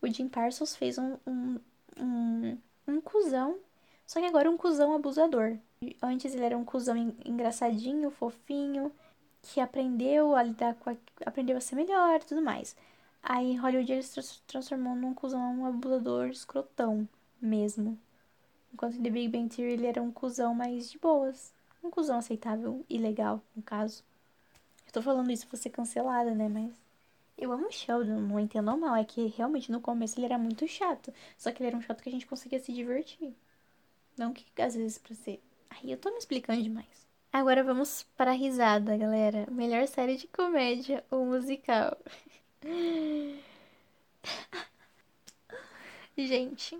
O 0.02 0.08
Jim 0.08 0.28
Parsons 0.28 0.76
fez 0.76 0.98
um, 0.98 1.18
um, 1.28 1.60
um, 2.00 2.58
um 2.88 3.02
cuzão. 3.02 3.58
Só 4.08 4.20
que 4.20 4.26
agora 4.26 4.50
um 4.50 4.58
cuzão 4.58 4.94
abusador. 4.94 5.58
Antes 6.02 6.34
ele 6.34 6.44
era 6.44 6.58
um 6.58 6.66
cuzão 6.66 6.98
engraçadinho, 7.24 8.12
fofinho, 8.12 8.92
que 9.42 9.60
aprendeu 9.60 10.36
a 10.36 10.44
lidar 10.44 10.76
com 10.76 10.90
a, 10.90 10.96
aprendeu 11.26 11.58
a 11.58 11.62
ser 11.62 11.76
melhor 11.76 12.20
e 12.20 12.26
tudo 12.26 12.42
mais. 12.42 12.76
Aí 13.24 13.56
Hollywood 13.56 13.92
ele 13.92 14.04
se 14.04 14.42
transformou 14.48 14.96
num 14.96 15.14
cuzão 15.14 15.66
abusador 15.66 16.28
escrotão 16.28 17.08
mesmo. 17.40 17.98
Enquanto 18.74 18.96
em 18.98 19.04
The 19.04 19.10
Big 19.10 19.28
Bang 19.30 19.56
Theory 19.56 19.74
ele 19.74 19.88
era 19.88 20.02
um 20.02 20.12
cuzão 20.12 20.54
mais 20.54 20.92
de 20.92 20.98
boas. 20.98 21.54
Um 21.84 21.90
cuzão 21.90 22.18
aceitável 22.18 22.86
e 22.90 22.98
legal, 22.98 23.42
no 23.56 23.62
caso. 23.62 24.04
Eu 24.92 24.94
tô 24.96 25.02
falando 25.02 25.32
isso 25.32 25.48
pra 25.48 25.58
ser 25.58 25.70
cancelada, 25.70 26.36
né? 26.36 26.50
Mas. 26.50 26.74
Eu 27.38 27.52
amo 27.54 27.68
o 27.68 27.72
Sheldon, 27.72 28.20
não 28.20 28.40
entendo 28.40 28.76
mal. 28.78 28.96
É 28.96 29.06
que 29.06 29.28
realmente 29.28 29.72
no 29.72 29.80
começo 29.80 30.20
ele 30.20 30.26
era 30.26 30.38
muito 30.38 30.68
chato. 30.68 31.14
Só 31.38 31.50
que 31.52 31.64
ele 31.64 31.68
era 31.70 31.78
um 31.78 31.82
chato 31.82 32.04
que 32.04 32.10
a 32.10 32.12
gente 32.12 32.28
conseguia 32.28 32.60
se 32.60 32.74
divertir. 32.74 33.34
Não 34.18 34.34
que 34.34 34.46
às 34.62 34.76
vezes 34.76 34.98
pra 34.98 35.16
ser. 35.16 35.42
Aí 35.70 35.92
eu 35.92 35.98
tô 35.98 36.12
me 36.12 36.18
explicando 36.18 36.62
demais. 36.62 37.08
Agora 37.32 37.64
vamos 37.64 38.04
para 38.18 38.34
risada, 38.34 38.98
galera. 38.98 39.48
Melhor 39.50 39.88
série 39.88 40.18
de 40.18 40.28
comédia 40.28 41.04
ou 41.10 41.26
musical. 41.26 41.98
Gente, 46.18 46.78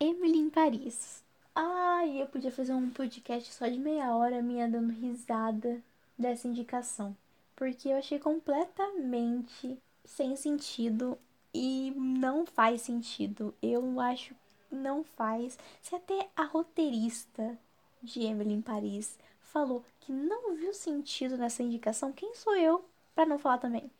Emily 0.00 0.38
em 0.38 0.48
Paris. 0.48 1.22
Ai, 1.54 2.22
eu 2.22 2.26
podia 2.26 2.50
fazer 2.50 2.72
um 2.72 2.88
podcast 2.90 3.52
só 3.52 3.68
de 3.68 3.78
meia 3.78 4.16
hora 4.16 4.42
minha 4.42 4.66
dando 4.66 4.92
risada 4.92 5.82
dessa 6.18 6.48
indicação. 6.48 7.14
Porque 7.56 7.88
eu 7.88 7.96
achei 7.96 8.18
completamente 8.18 9.78
sem 10.04 10.36
sentido 10.36 11.18
e 11.52 11.92
não 11.96 12.44
faz 12.44 12.82
sentido. 12.82 13.54
Eu 13.62 14.00
acho 14.00 14.34
que 14.68 14.74
não 14.74 15.04
faz. 15.04 15.58
Se 15.80 15.94
até 15.94 16.28
a 16.36 16.44
roteirista 16.44 17.56
de 18.02 18.22
Emily 18.22 18.54
em 18.54 18.60
Paris 18.60 19.16
falou 19.40 19.84
que 20.00 20.12
não 20.12 20.54
viu 20.56 20.74
sentido 20.74 21.38
nessa 21.38 21.62
indicação, 21.62 22.12
quem 22.12 22.34
sou 22.34 22.56
eu 22.56 22.84
para 23.14 23.26
não 23.26 23.38
falar 23.38 23.58
também? 23.58 23.90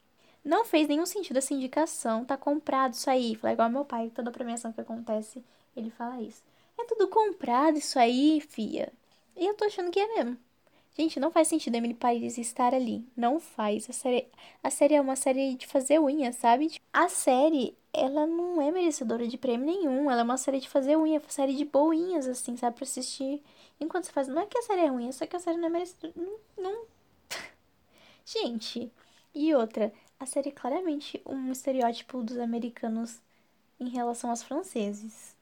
Não 0.45 0.65
fez 0.65 0.87
nenhum 0.89 1.07
sentido 1.07 1.39
essa 1.39 1.55
indicação, 1.55 2.25
tá 2.25 2.37
comprado 2.37 2.93
isso 2.93 3.09
aí. 3.09 3.35
Fala 3.35 3.55
igual 3.55 3.71
meu 3.71 3.85
pai, 3.85 4.11
toda 4.15 4.31
premiação 4.31 4.73
que 4.73 4.81
acontece, 4.81 5.43
ele 5.75 5.91
fala 5.91 6.21
isso. 6.21 6.43
É 6.79 6.85
tudo 6.85 7.09
comprado 7.09 7.79
isso 7.79 7.99
aí, 7.99 8.41
fia. 8.41 8.93
E 9.37 9.47
eu 9.47 9.55
tô 9.55 9.65
achando 9.65 9.91
que 9.91 10.01
é 10.01 10.07
mesmo. 10.17 10.37
Gente, 10.97 11.19
não 11.19 11.31
faz 11.31 11.49
sentido 11.49 11.75
Emily 11.75 11.95
Paris 11.95 12.39
estar 12.39 12.73
ali. 12.73 13.05
Não 13.17 13.41
faz. 13.41 13.91
A 13.91 13.93
série, 13.93 14.29
a 14.63 14.71
série 14.71 14.95
é 14.95 15.01
uma 15.01 15.17
série 15.17 15.57
de 15.57 15.67
fazer 15.67 15.99
unha, 16.01 16.33
sabe? 16.33 16.81
A 16.93 17.09
série, 17.09 17.77
ela 17.93 18.27
não 18.27 18.63
é 18.63 18.71
merecedora 18.71 19.27
de 19.27 19.37
prêmio 19.37 19.67
nenhum. 19.67 20.09
Ela 20.11 20.21
é 20.21 20.25
uma 20.25 20.37
série 20.37 20.61
de 20.61 20.69
fazer 20.69 20.97
unha, 20.97 21.19
uma 21.19 21.29
série 21.29 21.57
de 21.57 21.65
boinhas, 21.65 22.29
assim, 22.29 22.57
sabe? 22.57 22.77
Pra 22.77 22.85
assistir 22.85 23.43
enquanto 23.81 24.05
você 24.05 24.13
faz. 24.13 24.29
Não 24.29 24.43
é 24.43 24.47
que 24.47 24.57
a 24.59 24.63
série 24.63 24.83
é 24.83 24.87
ruim, 24.87 25.09
é 25.09 25.13
só 25.13 25.27
que 25.27 25.37
a 25.37 25.41
série 25.41 25.57
não 25.59 25.67
é 25.67 25.71
merecedora. 25.71 26.13
Não. 26.17 26.39
não... 26.57 26.85
Gente, 28.25 28.93
e 29.35 29.55
outra, 29.55 29.93
a 30.21 30.27
série 30.27 30.51
é 30.51 30.53
claramente 30.53 31.21
um 31.27 31.51
estereótipo 31.51 32.23
dos 32.23 32.39
americanos 32.39 33.21
em 33.81 33.89
relação 33.89 34.31
aos 34.31 34.43
franceses. 34.45 35.34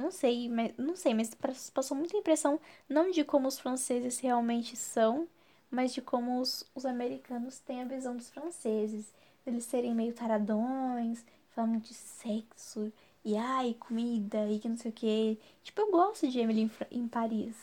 Não 0.00 0.10
sei, 0.10 0.48
mas 0.48 0.72
não 0.78 0.96
sei, 0.96 1.12
mas 1.12 1.34
passou 1.74 1.94
muita 1.94 2.16
impressão 2.16 2.58
não 2.88 3.10
de 3.10 3.22
como 3.22 3.46
os 3.46 3.58
franceses 3.58 4.18
realmente 4.18 4.74
são, 4.74 5.28
mas 5.70 5.92
de 5.92 6.00
como 6.00 6.40
os, 6.40 6.64
os 6.74 6.86
americanos 6.86 7.58
têm 7.58 7.82
a 7.82 7.84
visão 7.84 8.16
dos 8.16 8.30
franceses. 8.30 9.12
Eles 9.46 9.64
serem 9.64 9.94
meio 9.94 10.14
taradões, 10.14 11.22
falando 11.50 11.80
de 11.80 11.92
sexo, 11.92 12.90
e 13.22 13.36
ai, 13.36 13.76
comida, 13.78 14.48
e 14.50 14.58
que 14.58 14.68
não 14.70 14.76
sei 14.78 14.90
o 14.90 14.94
que. 14.94 15.38
Tipo, 15.62 15.82
eu 15.82 15.90
gosto 15.90 16.28
de 16.28 16.38
Emily 16.38 16.62
em, 16.62 16.70
em 16.90 17.06
Paris. 17.08 17.54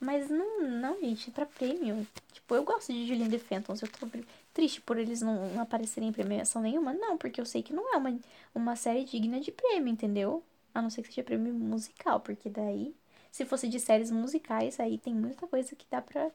Mas 0.00 0.28
não, 0.28 0.60
não, 0.60 1.00
gente, 1.00 1.30
é 1.30 1.32
pra 1.32 1.46
prêmio. 1.46 2.06
Tipo, 2.32 2.56
eu 2.56 2.64
gosto 2.64 2.92
de 2.92 3.06
Julian 3.06 3.28
DeFenton. 3.28 3.76
Se 3.76 3.84
eu 3.84 3.88
tô 3.92 4.08
triste 4.52 4.80
por 4.80 4.98
eles 4.98 5.22
não 5.22 5.60
aparecerem 5.60 6.08
em 6.08 6.12
premiação 6.12 6.60
nenhuma. 6.60 6.92
Não, 6.92 7.16
porque 7.16 7.40
eu 7.40 7.46
sei 7.46 7.62
que 7.62 7.72
não 7.72 7.94
é 7.94 7.96
uma, 7.96 8.18
uma 8.54 8.76
série 8.76 9.04
digna 9.04 9.40
de 9.40 9.52
prêmio, 9.52 9.92
entendeu? 9.92 10.42
A 10.74 10.82
não 10.82 10.90
ser 10.90 11.02
que 11.02 11.08
seja 11.08 11.22
prêmio 11.22 11.54
musical, 11.54 12.20
porque 12.20 12.50
daí, 12.50 12.94
se 13.30 13.44
fosse 13.44 13.68
de 13.68 13.78
séries 13.78 14.10
musicais, 14.10 14.80
aí 14.80 14.98
tem 14.98 15.14
muita 15.14 15.46
coisa 15.46 15.74
que 15.76 15.86
dá 15.90 16.02
pra. 16.02 16.30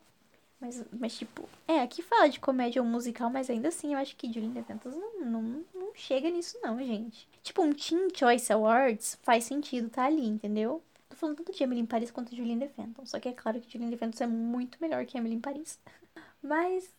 Mas, 0.60 0.84
mas 0.92 1.18
tipo, 1.18 1.48
é, 1.68 1.82
aqui 1.82 2.02
fala 2.02 2.28
de 2.28 2.40
comédia 2.40 2.82
ou 2.82 2.88
musical, 2.88 3.30
mas 3.30 3.50
ainda 3.50 3.70
assim 3.70 3.94
eu 3.94 4.00
acho 4.00 4.16
que 4.16 4.32
Julian 4.32 4.50
DeVentus 4.50 4.94
não, 4.96 5.20
não, 5.22 5.66
não 5.74 5.96
chega 5.96 6.30
nisso, 6.30 6.58
não, 6.62 6.78
gente. 6.84 7.28
Tipo, 7.42 7.64
um 7.64 7.74
Teen 7.74 8.10
Choice 8.14 8.52
Awards 8.52 9.18
faz 9.24 9.46
sentido 9.46 9.90
tá 9.90 10.06
ali, 10.06 10.26
entendeu? 10.28 10.82
Tô 11.10 11.16
falando 11.16 11.38
tanto 11.38 11.52
de 11.54 11.64
Emily 11.64 11.82
em 11.82 11.86
Paris 11.86 12.12
quanto 12.12 12.30
de 12.30 12.38
Julian 12.38 12.58
DeVenton. 12.58 13.06
Só 13.06 13.20
que 13.20 13.30
é 13.30 13.34
claro 13.34 13.60
que 13.62 13.72
Julian 13.72 13.90
DeVenton 13.90 14.24
é 14.24 14.28
muito 14.28 14.78
melhor 14.82 15.06
que 15.06 15.18
Emily 15.18 15.36
em 15.36 15.40
Paris. 15.40 15.80
Mas 16.44 16.90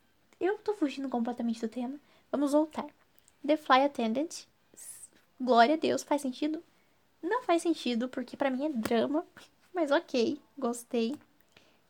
eu 0.40 0.58
tô 0.58 0.74
fugindo 0.74 1.08
completamente 1.08 1.60
do 1.60 1.68
tema. 1.68 1.98
Vamos 2.32 2.52
voltar. 2.52 2.86
The 3.46 3.56
Fly 3.56 3.84
Attendant. 3.84 4.46
Glória 5.40 5.74
a 5.74 5.78
Deus, 5.78 6.02
faz 6.02 6.22
sentido? 6.22 6.62
Não 7.22 7.42
faz 7.42 7.62
sentido, 7.62 8.08
porque 8.08 8.36
para 8.36 8.50
mim 8.50 8.66
é 8.66 8.68
drama. 8.68 9.26
Mas 9.74 9.90
ok, 9.90 10.38
gostei. 10.58 11.14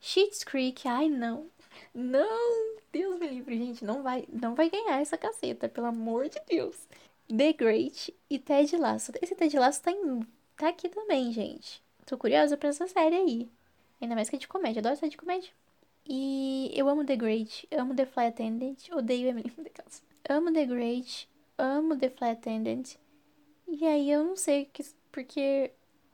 Sheets 0.01 0.45
Creek, 0.45 0.87
ai 0.87 1.09
não. 1.09 1.47
Não, 1.95 2.77
Deus 2.93 3.19
me 3.19 3.29
livre, 3.29 3.57
gente. 3.57 3.85
Não 3.85 4.03
vai, 4.03 4.27
não 4.31 4.55
vai 4.55 4.69
ganhar 4.71 5.01
essa 5.01 5.17
caceta, 5.17 5.69
pelo 5.69 5.87
amor 5.87 6.29
de 6.29 6.41
Deus. 6.49 6.77
The 7.29 7.53
Great 7.53 8.15
e 8.29 8.39
Ted 8.39 8.77
Lasso. 8.77 9.13
Esse 9.23 9.35
Ted 9.35 9.57
Lasso 9.59 9.83
tá, 9.83 9.93
em, 9.93 10.21
tá 10.57 10.69
aqui 10.69 10.89
também, 10.89 11.33
gente. 11.33 11.83
Tô 12.05 12.19
curiosa 12.19 12.57
pra 12.57 12.71
essa 12.71 12.89
série 12.89 13.15
aí. 13.15 13.49
Ainda 14.01 14.15
mais 14.15 14.29
que 14.29 14.37
é 14.37 14.39
de 14.39 14.49
comédia. 14.49 14.81
Adoro 14.81 14.97
série 14.97 15.11
de 15.11 15.17
comédia. 15.17 15.51
E 16.13 16.73
eu 16.75 16.89
amo 16.89 17.05
The 17.05 17.15
Great, 17.15 17.69
amo 17.71 17.95
The 17.95 18.05
Fly 18.07 18.27
Attendant, 18.27 18.89
odeio 18.91 19.29
Emily 19.29 19.53
Amo 20.29 20.53
The 20.53 20.67
Great, 20.67 21.29
amo 21.57 21.97
The 21.97 22.11
Fly 22.11 22.31
Attendant. 22.31 22.97
E 23.69 23.87
aí 23.87 24.11
eu 24.11 24.25
não 24.25 24.37
sei 24.37 24.65
que 24.65 24.85
porque 25.11 25.71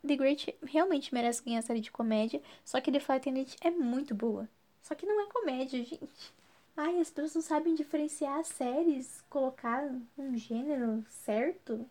The 0.07 0.17
Great 0.17 0.55
realmente 0.63 1.13
merece 1.13 1.43
ganhar 1.43 1.59
a 1.59 1.63
série 1.63 1.81
de 1.81 1.91
comédia, 1.91 2.41
só 2.65 2.81
que 2.81 2.93
The 2.93 3.01
Flight 3.01 3.29
Attendant 3.29 3.55
é 3.61 3.71
muito 3.71 4.15
boa. 4.15 4.49
Só 4.83 4.95
que 4.95 5.07
não 5.07 5.21
é 5.21 5.27
comédia, 5.27 5.83
gente. 5.83 6.33
Ai, 6.77 7.01
as 7.01 7.11
pessoas 7.11 7.35
não 7.35 7.43
sabem 7.43 7.75
diferenciar 7.75 8.39
as 8.39 8.49
séries, 8.49 9.25
colocar 9.31 9.83
um 10.17 10.37
gênero 10.37 11.05
certo. 11.09 11.89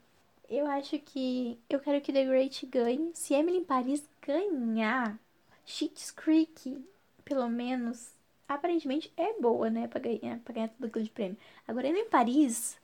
Eu 0.48 0.68
acho 0.68 1.00
que 1.00 1.60
eu 1.70 1.80
quero 1.80 2.00
que 2.02 2.14
The 2.14 2.24
Great 2.24 2.66
ganhe. 2.68 3.12
Se 3.14 3.34
Emily 3.34 3.58
em 3.58 3.64
Paris 3.64 4.08
ganhar, 4.22 5.20
Schitt's 5.66 6.12
Creek, 6.12 6.78
pelo 7.26 7.50
menos, 7.50 8.12
aparentemente 8.48 9.12
é 9.18 9.34
boa, 9.42 9.70
né, 9.70 9.88
pra 9.88 10.00
ganhar, 10.00 10.40
pra 10.40 10.54
ganhar 10.54 10.72
aquilo 10.82 11.04
de 11.04 11.10
prêmio. 11.10 11.38
Agora, 11.68 11.88
Emily 11.88 12.06
em 12.06 12.10
Paris, 12.10 12.78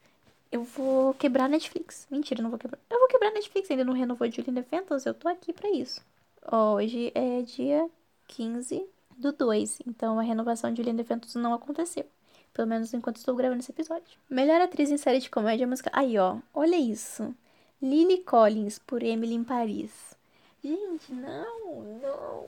eu 0.52 0.64
vou 0.64 1.14
quebrar 1.14 1.46
a 1.46 1.48
Netflix. 1.48 2.06
Mentira, 2.12 2.44
não 2.44 2.50
vou 2.50 2.60
quebrar. 2.60 2.80
Eu 2.90 3.00
vou 3.00 3.08
quebrar 3.08 3.30
a 3.30 3.34
Netflix, 3.34 3.72
ainda 3.72 3.86
não 3.86 3.94
renovou 3.94 4.30
Julian 4.30 4.54
Defentos, 4.54 5.06
eu 5.06 5.14
tô 5.14 5.28
aqui 5.28 5.54
pra 5.54 5.70
isso. 5.70 6.02
Hoje 6.52 7.12
é 7.16 7.42
dia 7.42 7.90
15 8.28 8.86
do 9.18 9.32
2, 9.32 9.80
então 9.88 10.20
a 10.20 10.24
renovação 10.24 10.72
de 10.72 10.78
Julian 10.78 10.96
Defentos 10.96 11.36
não 11.36 11.54
aconteceu. 11.54 12.06
Pelo 12.54 12.68
menos 12.68 12.94
enquanto 12.94 13.18
estou 13.18 13.36
gravando 13.36 13.62
esse 13.62 13.72
episódio. 13.72 14.20
Melhor 14.30 14.60
atriz 14.60 14.92
em 14.92 14.98
série 14.98 15.20
de 15.20 15.30
comédia 15.30 15.66
musical. 15.66 15.94
Aí, 15.96 16.18
ó. 16.18 16.38
Olha 16.54 16.76
isso. 16.76 17.34
Lily 17.82 18.20
Collins 18.24 18.78
por 18.78 19.02
Emily 19.02 19.34
em 19.34 19.44
Paris. 19.44 20.18
Gente, 20.62 21.14
não, 21.14 21.82
não. 22.02 22.48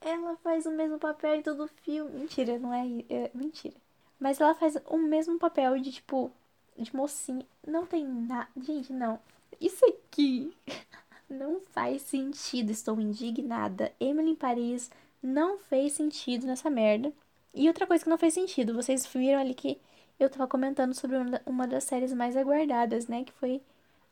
Ela 0.00 0.36
faz 0.36 0.64
o 0.64 0.70
mesmo 0.70 0.98
papel 0.98 1.34
em 1.34 1.42
todo 1.42 1.64
o 1.64 1.68
filme. 1.68 2.20
Mentira, 2.20 2.56
não 2.58 2.72
é, 2.72 2.86
é 3.10 3.30
mentira. 3.34 3.74
Mas 4.18 4.40
ela 4.40 4.54
faz 4.54 4.76
o 4.86 4.96
mesmo 4.96 5.38
papel 5.38 5.78
de 5.80 5.90
tipo 5.90 6.30
de 6.76 6.94
mocinha. 6.94 7.46
Não 7.66 7.86
tem 7.86 8.04
nada. 8.06 8.48
Gente, 8.56 8.92
não. 8.92 9.18
Isso 9.60 9.84
aqui 9.86 10.54
não 11.28 11.60
faz 11.60 12.02
sentido. 12.02 12.70
Estou 12.70 13.00
indignada. 13.00 13.92
Emily 14.00 14.30
em 14.30 14.34
Paris 14.34 14.90
não 15.22 15.58
fez 15.58 15.92
sentido 15.92 16.46
nessa 16.46 16.70
merda. 16.70 17.12
E 17.54 17.68
outra 17.68 17.86
coisa 17.86 18.02
que 18.02 18.10
não 18.10 18.18
fez 18.18 18.34
sentido, 18.34 18.74
vocês 18.74 19.06
viram 19.06 19.40
ali 19.40 19.54
que 19.54 19.78
eu 20.18 20.30
tava 20.30 20.46
comentando 20.46 20.94
sobre 20.94 21.16
uma 21.46 21.66
das 21.66 21.84
séries 21.84 22.12
mais 22.12 22.36
aguardadas, 22.36 23.06
né? 23.08 23.24
Que 23.24 23.32
foi 23.32 23.60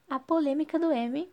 a 0.09 0.19
polêmica 0.19 0.79
do 0.79 0.93
M. 0.93 1.29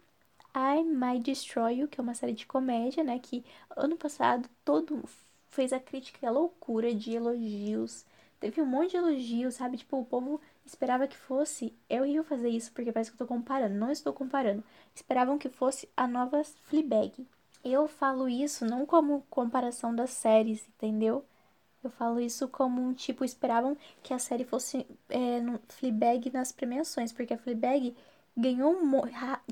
I 0.55 0.83
Might 0.83 1.19
Destroy 1.23 1.79
You, 1.79 1.87
que 1.87 1.99
é 1.99 2.03
uma 2.03 2.15
série 2.15 2.33
de 2.33 2.45
comédia, 2.45 3.03
né? 3.03 3.19
Que 3.19 3.43
ano 3.75 3.97
passado 3.97 4.49
todo 4.63 5.03
fez 5.49 5.73
a 5.73 5.79
crítica 5.79 6.27
a 6.27 6.31
loucura 6.31 6.93
de 6.93 7.13
elogios. 7.13 8.05
Teve 8.39 8.61
um 8.61 8.65
monte 8.65 8.91
de 8.91 8.97
elogios, 8.97 9.55
sabe? 9.55 9.77
Tipo, 9.77 9.99
o 9.99 10.05
povo 10.05 10.39
esperava 10.67 11.07
que 11.07 11.17
fosse. 11.17 11.73
É 11.89 12.01
horrível 12.01 12.23
fazer 12.23 12.49
isso, 12.49 12.71
porque 12.73 12.91
parece 12.91 13.11
que 13.11 13.15
eu 13.15 13.27
tô 13.27 13.33
comparando. 13.33 13.75
Não 13.75 13.91
estou 13.91 14.13
comparando. 14.13 14.63
Esperavam 14.93 15.37
que 15.37 15.49
fosse 15.49 15.89
a 15.95 16.07
nova 16.07 16.43
Fleabag. 16.43 17.25
Eu 17.63 17.87
falo 17.87 18.29
isso 18.29 18.65
não 18.65 18.85
como 18.85 19.25
comparação 19.29 19.95
das 19.95 20.11
séries, 20.11 20.67
entendeu? 20.67 21.25
Eu 21.83 21.89
falo 21.89 22.19
isso 22.19 22.47
como 22.47 22.81
um 22.81 22.93
tipo, 22.93 23.23
esperavam 23.23 23.77
que 24.03 24.13
a 24.13 24.19
série 24.19 24.43
fosse 24.43 24.85
é, 25.09 25.39
no 25.39 25.59
Fleabag 25.67 26.31
nas 26.33 26.51
premiações, 26.51 27.11
porque 27.13 27.33
a 27.33 27.37
Fleabag 27.37 27.95
ganhou 28.35 28.75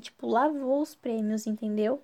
tipo, 0.00 0.26
lavou 0.26 0.80
os 0.82 0.94
prêmios, 0.94 1.46
entendeu? 1.46 2.02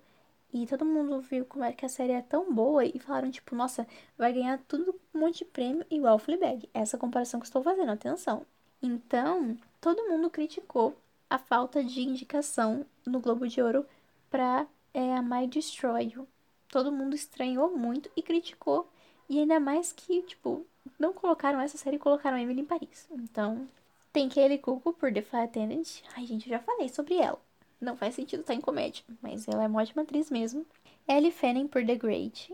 E 0.53 0.67
todo 0.67 0.85
mundo 0.85 1.19
viu 1.19 1.45
como 1.45 1.63
é 1.63 1.73
que 1.73 1.85
a 1.85 1.89
série 1.89 2.13
é 2.13 2.21
tão 2.21 2.53
boa 2.53 2.85
e 2.85 2.99
falaram, 2.99 3.31
tipo, 3.31 3.55
nossa, 3.55 3.87
vai 4.17 4.31
ganhar 4.33 4.59
tudo 4.67 4.99
um 5.13 5.19
monte 5.19 5.39
de 5.39 5.45
prêmio 5.45 5.85
igual 5.89 6.19
Fleabag. 6.19 6.69
Essa 6.73 6.97
comparação 6.97 7.39
que 7.39 7.47
estou 7.47 7.63
fazendo, 7.63 7.91
atenção. 7.91 8.45
Então, 8.83 9.57
todo 9.79 10.09
mundo 10.09 10.29
criticou 10.29 10.93
a 11.29 11.37
falta 11.39 11.81
de 11.81 12.01
indicação 12.01 12.85
no 13.05 13.21
Globo 13.21 13.47
de 13.47 13.61
Ouro 13.61 13.85
pra 14.29 14.67
é, 14.93 15.15
a 15.15 15.21
My 15.21 15.47
Destroy 15.47 16.11
You. 16.13 16.27
Todo 16.67 16.91
mundo 16.91 17.15
estranhou 17.15 17.75
muito 17.75 18.11
e 18.13 18.21
criticou 18.21 18.89
e 19.29 19.39
ainda 19.39 19.57
mais 19.57 19.93
que, 19.93 20.21
tipo, 20.23 20.67
não 20.99 21.13
colocaram 21.13 21.61
essa 21.61 21.77
série 21.77 21.95
e 21.95 21.99
colocaram 21.99 22.37
Emily 22.37 22.59
em 22.59 22.65
Paris. 22.65 23.07
Então, 23.11 23.67
tem 24.11 24.27
Kelly 24.27 24.57
Cuco 24.57 24.91
por 24.91 25.13
The 25.13 25.21
Flight 25.21 25.45
Attendant. 25.45 26.01
Ai, 26.15 26.25
gente, 26.25 26.45
eu 26.45 26.57
já 26.57 26.59
falei 26.59 26.89
sobre 26.89 27.15
ela. 27.15 27.39
Não 27.79 27.95
faz 27.95 28.15
sentido 28.15 28.41
estar 28.41 28.53
em 28.53 28.61
comédia, 28.61 29.03
mas 29.21 29.47
ela 29.47 29.63
é 29.63 29.67
uma 29.67 29.81
ótima 29.81 30.01
atriz 30.03 30.29
mesmo. 30.29 30.65
Ellie 31.07 31.31
Fanning 31.31 31.67
por 31.67 31.85
The 31.85 31.95
Great. 31.95 32.53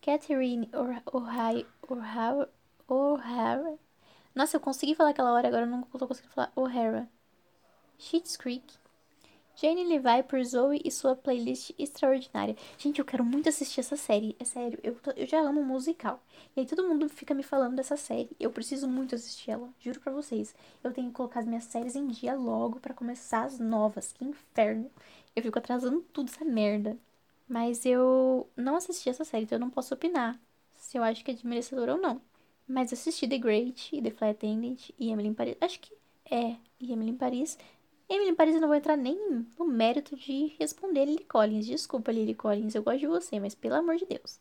Catherine 0.00 0.70
O'Hara. 2.88 3.78
Nossa, 4.38 4.56
eu 4.56 4.60
consegui 4.60 4.94
falar 4.94 5.10
aquela 5.10 5.32
hora, 5.32 5.48
agora 5.48 5.66
eu 5.66 5.68
não 5.68 5.82
tô 5.82 6.06
conseguindo 6.06 6.32
falar 6.32 6.52
O'Hara. 6.54 7.08
Schitt's 7.98 8.36
Creek. 8.36 8.72
Jane 9.56 9.82
Levi 9.82 10.22
por 10.28 10.40
Zoe 10.44 10.80
e 10.84 10.92
sua 10.92 11.16
playlist 11.16 11.72
extraordinária. 11.76 12.54
Gente, 12.78 13.00
eu 13.00 13.04
quero 13.04 13.24
muito 13.24 13.48
assistir 13.48 13.80
essa 13.80 13.96
série. 13.96 14.36
É 14.38 14.44
sério, 14.44 14.78
eu, 14.84 14.94
tô, 14.94 15.10
eu 15.10 15.26
já 15.26 15.40
amo 15.40 15.64
musical. 15.64 16.22
E 16.54 16.60
aí 16.60 16.66
todo 16.66 16.86
mundo 16.86 17.08
fica 17.08 17.34
me 17.34 17.42
falando 17.42 17.74
dessa 17.74 17.96
série. 17.96 18.30
Eu 18.38 18.52
preciso 18.52 18.86
muito 18.86 19.16
assistir 19.16 19.50
ela. 19.50 19.68
Juro 19.80 19.98
pra 19.98 20.12
vocês. 20.12 20.54
Eu 20.84 20.92
tenho 20.92 21.08
que 21.08 21.14
colocar 21.14 21.40
as 21.40 21.46
minhas 21.46 21.64
séries 21.64 21.96
em 21.96 22.06
dia 22.06 22.36
logo 22.36 22.78
para 22.78 22.94
começar 22.94 23.42
as 23.42 23.58
novas. 23.58 24.12
Que 24.12 24.24
inferno. 24.24 24.88
Eu 25.34 25.42
fico 25.42 25.58
atrasando 25.58 26.00
tudo 26.12 26.30
essa 26.30 26.44
merda. 26.44 26.96
Mas 27.48 27.84
eu 27.84 28.48
não 28.56 28.76
assisti 28.76 29.10
essa 29.10 29.24
série, 29.24 29.42
então 29.42 29.56
eu 29.56 29.60
não 29.60 29.70
posso 29.70 29.92
opinar 29.94 30.38
se 30.76 30.96
eu 30.96 31.02
acho 31.02 31.24
que 31.24 31.32
é 31.32 31.34
de 31.34 31.44
merecedor 31.44 31.88
ou 31.88 31.98
não. 31.98 32.22
Mas 32.68 32.92
assisti 32.92 33.26
The 33.26 33.38
Great 33.38 33.96
e 33.96 34.02
The 34.02 34.10
Flight 34.10 34.36
Attendant 34.36 34.90
e 34.98 35.10
Emily 35.10 35.28
in 35.28 35.34
Paris. 35.34 35.56
Acho 35.60 35.80
que 35.80 35.92
é. 36.30 36.56
E 36.78 36.92
Emily 36.92 37.10
in 37.12 37.16
Paris. 37.16 37.58
Emily 38.08 38.34
Paris, 38.34 38.54
eu 38.54 38.60
não 38.60 38.68
vou 38.68 38.76
entrar 38.76 38.96
nem 38.96 39.18
no 39.58 39.64
mérito 39.66 40.16
de 40.16 40.54
responder 40.58 41.06
Lily 41.06 41.24
Collins. 41.24 41.66
Desculpa, 41.66 42.12
Lily 42.12 42.34
Collins, 42.34 42.74
eu 42.74 42.82
gosto 42.82 43.00
de 43.00 43.06
você, 43.06 43.40
mas 43.40 43.54
pelo 43.54 43.74
amor 43.74 43.96
de 43.96 44.06
Deus. 44.06 44.38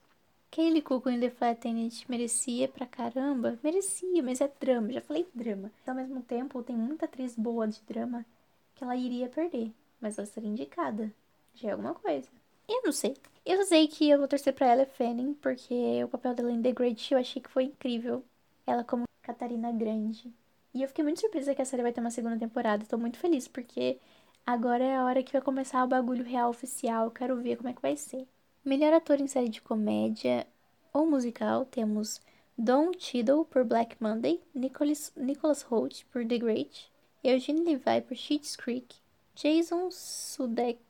Kaylee 0.51 0.81
Cuoco 0.81 1.09
em 1.09 1.19
The 1.19 1.29
Flight 1.29 1.59
Attendant 1.59 2.09
merecia 2.09 2.67
pra 2.67 2.85
caramba? 2.85 3.59
Merecia, 3.61 4.23
mas 4.23 4.41
é 4.41 4.51
drama. 4.59 4.91
Já 4.91 5.01
falei 5.01 5.27
drama. 5.33 5.71
Ao 5.85 5.93
mesmo 5.93 6.21
tempo, 6.21 6.63
tem 6.63 6.75
muita 6.75 7.05
atriz 7.05 7.35
boa 7.35 7.67
de 7.67 7.81
drama 7.83 8.25
que 8.73 8.83
ela 8.83 8.95
iria 8.95 9.27
perder. 9.27 9.71
Mas 9.99 10.17
ela 10.17 10.25
seria 10.25 10.49
indicada. 10.49 11.13
Já 11.53 11.69
é 11.69 11.71
alguma 11.73 11.93
coisa. 11.93 12.29
Eu 12.67 12.81
não 12.83 12.91
sei. 12.91 13.15
Eu 13.45 13.63
sei 13.65 13.87
que 13.87 14.09
eu 14.09 14.17
vou 14.17 14.27
torcer 14.27 14.53
pra 14.53 14.67
ela 14.67 14.85
Fanning, 14.85 15.33
porque 15.35 16.03
o 16.03 16.07
papel 16.07 16.35
dela 16.35 16.51
em 16.51 16.61
The 16.61 16.71
Great 16.73 17.13
eu 17.13 17.19
achei 17.19 17.41
que 17.41 17.49
foi 17.49 17.63
incrível. 17.65 18.23
Ela 18.65 18.83
como 18.83 19.05
Catarina 19.21 19.71
Grande. 19.71 20.33
E 20.73 20.81
eu 20.81 20.87
fiquei 20.87 21.03
muito 21.03 21.21
surpresa 21.21 21.55
que 21.55 21.61
a 21.61 21.65
série 21.65 21.83
vai 21.83 21.93
ter 21.93 22.01
uma 22.01 22.11
segunda 22.11 22.37
temporada. 22.37 22.85
Tô 22.85 22.97
muito 22.97 23.17
feliz, 23.17 23.47
porque 23.47 23.97
agora 24.45 24.83
é 24.83 24.95
a 24.97 25.05
hora 25.05 25.23
que 25.23 25.31
vai 25.31 25.41
começar 25.41 25.83
o 25.83 25.87
bagulho 25.87 26.23
real 26.23 26.49
oficial. 26.49 27.09
Quero 27.11 27.37
ver 27.37 27.55
como 27.55 27.69
é 27.69 27.73
que 27.73 27.81
vai 27.81 27.95
ser. 27.95 28.27
Melhor 28.65 28.93
ator 28.93 29.21
em 29.21 29.27
série 29.27 29.49
de 29.49 29.61
comédia 29.61 30.45
ou 30.91 31.05
musical, 31.07 31.63
temos 31.65 32.21
Don 32.57 32.91
Cheadle 32.97 33.45
por 33.45 33.63
Black 33.63 33.95
Monday, 34.01 34.41
Nicholas, 34.53 35.13
Nicholas 35.15 35.61
Holt 35.61 36.05
por 36.11 36.25
The 36.25 36.37
Great, 36.37 36.91
Eugene 37.23 37.63
Levi 37.63 38.01
por 38.01 38.17
Schitt's 38.17 38.55
Creek, 38.55 38.95
Jason 39.35 39.89
Sudeikis, 39.91 40.81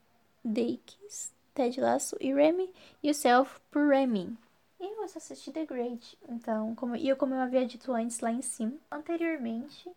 Ted 1.58 1.80
Lasso 1.80 2.16
e 2.20 2.32
Remy 2.32 2.70
Yourself 3.02 3.60
por 3.68 3.88
Remy. 3.88 4.38
E 4.78 4.84
eu 4.84 5.02
assisti 5.02 5.50
The 5.50 5.66
Great, 5.66 6.16
então, 6.28 6.72
como, 6.76 6.94
e 6.94 7.08
eu, 7.08 7.16
como 7.16 7.34
eu 7.34 7.40
havia 7.40 7.66
dito 7.66 7.92
antes 7.92 8.20
lá 8.20 8.30
em 8.30 8.40
cima, 8.40 8.74
anteriormente, 8.88 9.90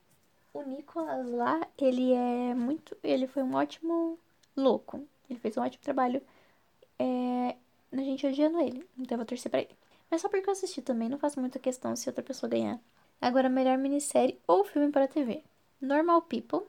o 0.56 0.64
Nicolas 0.64 1.30
lá, 1.30 1.62
ele 1.78 2.14
é 2.14 2.56
muito, 2.56 2.98
ele 3.04 3.28
foi 3.28 3.44
um 3.44 3.54
ótimo 3.54 4.18
louco, 4.58 5.08
ele 5.30 5.38
fez 5.38 5.56
um 5.56 5.62
ótimo 5.62 5.84
trabalho, 5.84 6.20
é, 6.98 7.56
a 7.92 7.98
gente 7.98 8.26
odiando 8.26 8.60
ele, 8.60 8.84
então 8.98 9.14
eu 9.14 9.18
vou 9.18 9.26
torcer 9.28 9.52
pra 9.52 9.62
ele. 9.62 9.78
Mas 10.10 10.22
só 10.22 10.30
porque 10.30 10.50
eu 10.50 10.54
assisti 10.54 10.82
também, 10.82 11.10
não 11.10 11.20
faço 11.20 11.40
muita 11.40 11.60
questão 11.60 11.96
se 11.96 12.10
outra 12.10 12.24
pessoa 12.24 12.50
ganhar. 12.50 12.80
Agora, 13.22 13.48
melhor 13.50 13.78
minissérie 13.78 14.40
ou 14.48 14.66
filme 14.66 14.92
para 14.92 15.08
TV. 15.08 15.44
Normal 15.80 16.24
People, 16.24 16.66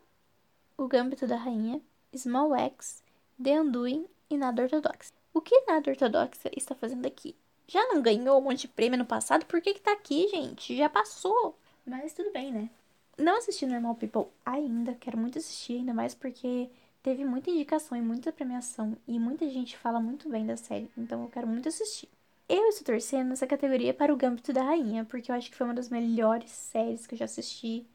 O 0.77 0.87
Gâmbito 0.87 1.27
da 1.27 1.37
Rainha, 1.37 1.81
Small 2.15 2.55
X, 2.55 3.03
The 3.43 3.59
Undoing 3.59 4.07
e 4.33 4.39
Nada 4.39 4.63
Ortodoxa. 4.63 5.13
O 5.35 5.41
que 5.41 5.65
Nada 5.67 5.91
Ortodoxa 5.91 6.51
está 6.57 6.75
fazendo 6.75 7.07
aqui? 7.07 7.37
Já 7.67 7.87
não 7.89 8.03
ganhou 8.03 8.39
um 8.39 8.43
monte 8.43 8.63
de 8.63 8.69
prêmio 8.69 8.99
no 8.99 9.05
passado? 9.05 9.47
Por 9.47 9.61
que 9.61 9.75
que 9.75 9.81
tá 9.81 9.93
aqui, 9.93 10.29
gente? 10.29 10.77
Já 10.77 10.89
passou. 10.89 11.59
Mas 11.87 12.13
tudo 12.13 12.33
bem, 12.33 12.51
né? 12.53 12.71
Não 13.19 13.37
assisti 13.39 13.67
Normal 13.67 13.95
People 13.97 14.33
ainda, 14.45 14.95
quero 14.95 15.19
muito 15.19 15.39
assistir, 15.39 15.75
ainda 15.75 15.93
mais 15.93 16.15
porque 16.15 16.71
teve 17.03 17.25
muita 17.25 17.51
indicação 17.51 17.97
e 17.97 18.01
muita 18.01 18.33
premiação 18.33 18.97
e 19.07 19.19
muita 19.19 19.49
gente 19.51 19.77
fala 19.77 20.01
muito 20.01 20.29
bem 20.29 20.47
da 20.47 20.57
série, 20.57 20.91
então 20.97 21.23
eu 21.23 21.29
quero 21.29 21.47
muito 21.47 21.69
assistir. 21.69 22.09
Eu 22.49 22.69
estou 22.69 22.87
torcendo 22.87 23.29
nessa 23.29 23.47
categoria 23.47 23.93
para 23.93 24.13
o 24.13 24.17
Gambito 24.17 24.53
da 24.53 24.63
Rainha, 24.63 25.05
porque 25.05 25.31
eu 25.31 25.35
acho 25.37 25.51
que 25.51 25.57
foi 25.57 25.67
uma 25.67 25.75
das 25.75 25.89
melhores 25.89 26.51
séries 26.51 27.07
que 27.07 27.15
eu 27.15 27.19
já 27.19 27.27
assisti. 27.27 27.87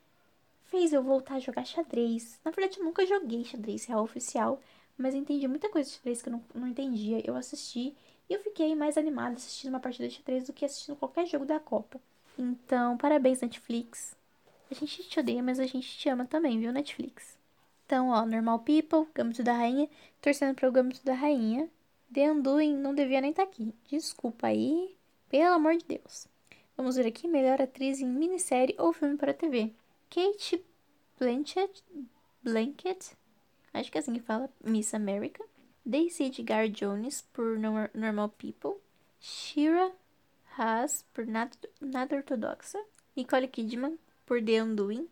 Fez 0.65 0.93
eu 0.93 1.02
voltar 1.02 1.36
a 1.36 1.39
jogar 1.39 1.65
xadrez. 1.65 2.39
Na 2.43 2.52
verdade, 2.52 2.80
eu 2.80 2.86
nunca 2.86 3.06
joguei 3.06 3.43
xadrez 3.43 3.86
real 3.86 4.04
oficial, 4.04 4.62
mas 4.97 5.13
entendi 5.13 5.47
muita 5.47 5.69
coisa 5.69 5.89
de 5.89 5.95
xadrez 5.95 6.21
que 6.21 6.29
eu 6.29 6.33
não, 6.33 6.43
não 6.53 6.67
entendia. 6.67 7.21
Eu 7.25 7.36
assisti 7.36 7.95
e 8.29 8.33
eu 8.33 8.41
fiquei 8.41 8.75
mais 8.75 8.97
animada 8.97 9.36
assistindo 9.36 9.69
uma 9.69 9.79
partida 9.79 10.07
de 10.07 10.15
xadrez 10.15 10.47
do 10.47 10.53
que 10.53 10.65
assistindo 10.65 10.95
qualquer 10.95 11.25
jogo 11.25 11.45
da 11.45 11.60
Copa. 11.60 11.99
Então, 12.38 12.97
parabéns, 12.97 13.41
Netflix. 13.41 14.15
A 14.69 14.75
gente 14.75 15.03
te 15.03 15.19
odeia, 15.19 15.41
mas 15.41 15.60
a 15.60 15.65
gente 15.65 15.97
te 15.97 16.10
ama 16.10 16.25
também, 16.25 16.60
viu, 16.60 16.71
Netflix? 16.73 17.38
Então, 17.86 18.10
ó, 18.10 18.25
Normal 18.25 18.60
People, 18.60 19.07
Gambito 19.15 19.43
da 19.43 19.53
Rainha, 19.53 19.89
torcendo 20.21 20.53
para 20.55 20.67
o 20.67 20.71
Gambito 20.71 21.05
da 21.05 21.13
Rainha. 21.13 21.69
The 22.13 22.31
Undoing 22.31 22.75
não 22.75 22.93
devia 22.93 23.21
nem 23.21 23.31
estar 23.31 23.45
tá 23.45 23.49
aqui. 23.49 23.73
Desculpa 23.89 24.47
aí, 24.47 24.95
pelo 25.29 25.55
amor 25.55 25.77
de 25.77 25.86
Deus. 25.86 26.27
Vamos 26.75 26.95
ver 26.95 27.07
aqui, 27.07 27.27
melhor 27.27 27.62
atriz 27.62 27.99
em 27.99 28.05
minissérie 28.05 28.75
ou 28.77 28.93
filme 28.93 29.17
para 29.17 29.33
TV. 29.33 29.73
Kate 30.10 30.63
Blanchett, 31.19 31.83
Blanket, 32.43 33.13
acho 33.80 33.92
que 33.92 33.98
é 33.98 34.02
assim 34.02 34.13
que 34.13 34.20
fala, 34.20 34.50
Miss 34.63 34.94
America. 34.94 35.44
Daisy 35.86 36.26
Edgar 36.26 36.68
Jones 36.70 37.22
por 37.34 37.58
Normal 37.94 38.30
People. 38.30 38.82
Shira 39.20 39.92
Haas 40.58 41.06
por 41.13 41.26
Nada 41.26 42.16
Ortodoxa. 42.16 42.80
Nicole 43.16 43.48
Kidman 43.48 43.98
por 44.26 44.44
The 44.44 44.63
Undoing. 44.63 45.08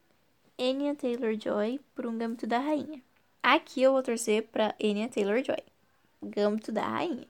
Anya 0.57 0.95
Taylor-Joy 0.95 1.81
por 1.93 2.05
Um 2.05 2.17
Gâmbito 2.17 2.47
da 2.47 2.59
Rainha. 2.59 3.01
Aqui 3.43 3.81
eu 3.83 3.91
vou 3.91 4.01
torcer 4.01 4.47
pra 4.47 4.73
Anya 4.81 5.09
Taylor-Joy. 5.09 5.63
Gâmbito 6.23 6.71
da 6.71 6.87
Rainha. 6.87 7.27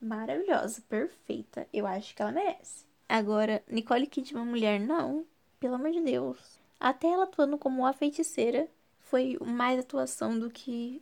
Maravilhosa, 0.00 0.82
perfeita. 0.88 1.66
Eu 1.72 1.86
acho 1.86 2.14
que 2.14 2.20
ela 2.20 2.32
merece. 2.32 2.84
Agora, 3.08 3.62
Nicole 3.68 4.06
Kidman 4.06 4.44
mulher, 4.44 4.80
não. 4.80 5.24
Pelo 5.60 5.76
amor 5.76 5.92
de 5.92 6.00
Deus. 6.00 6.58
Até 6.80 7.06
ela 7.08 7.24
atuando 7.24 7.56
como 7.56 7.86
a 7.86 7.92
feiticeira 7.92 8.68
foi 9.14 9.38
mais 9.40 9.78
atuação 9.78 10.36
do 10.36 10.50
que. 10.50 11.00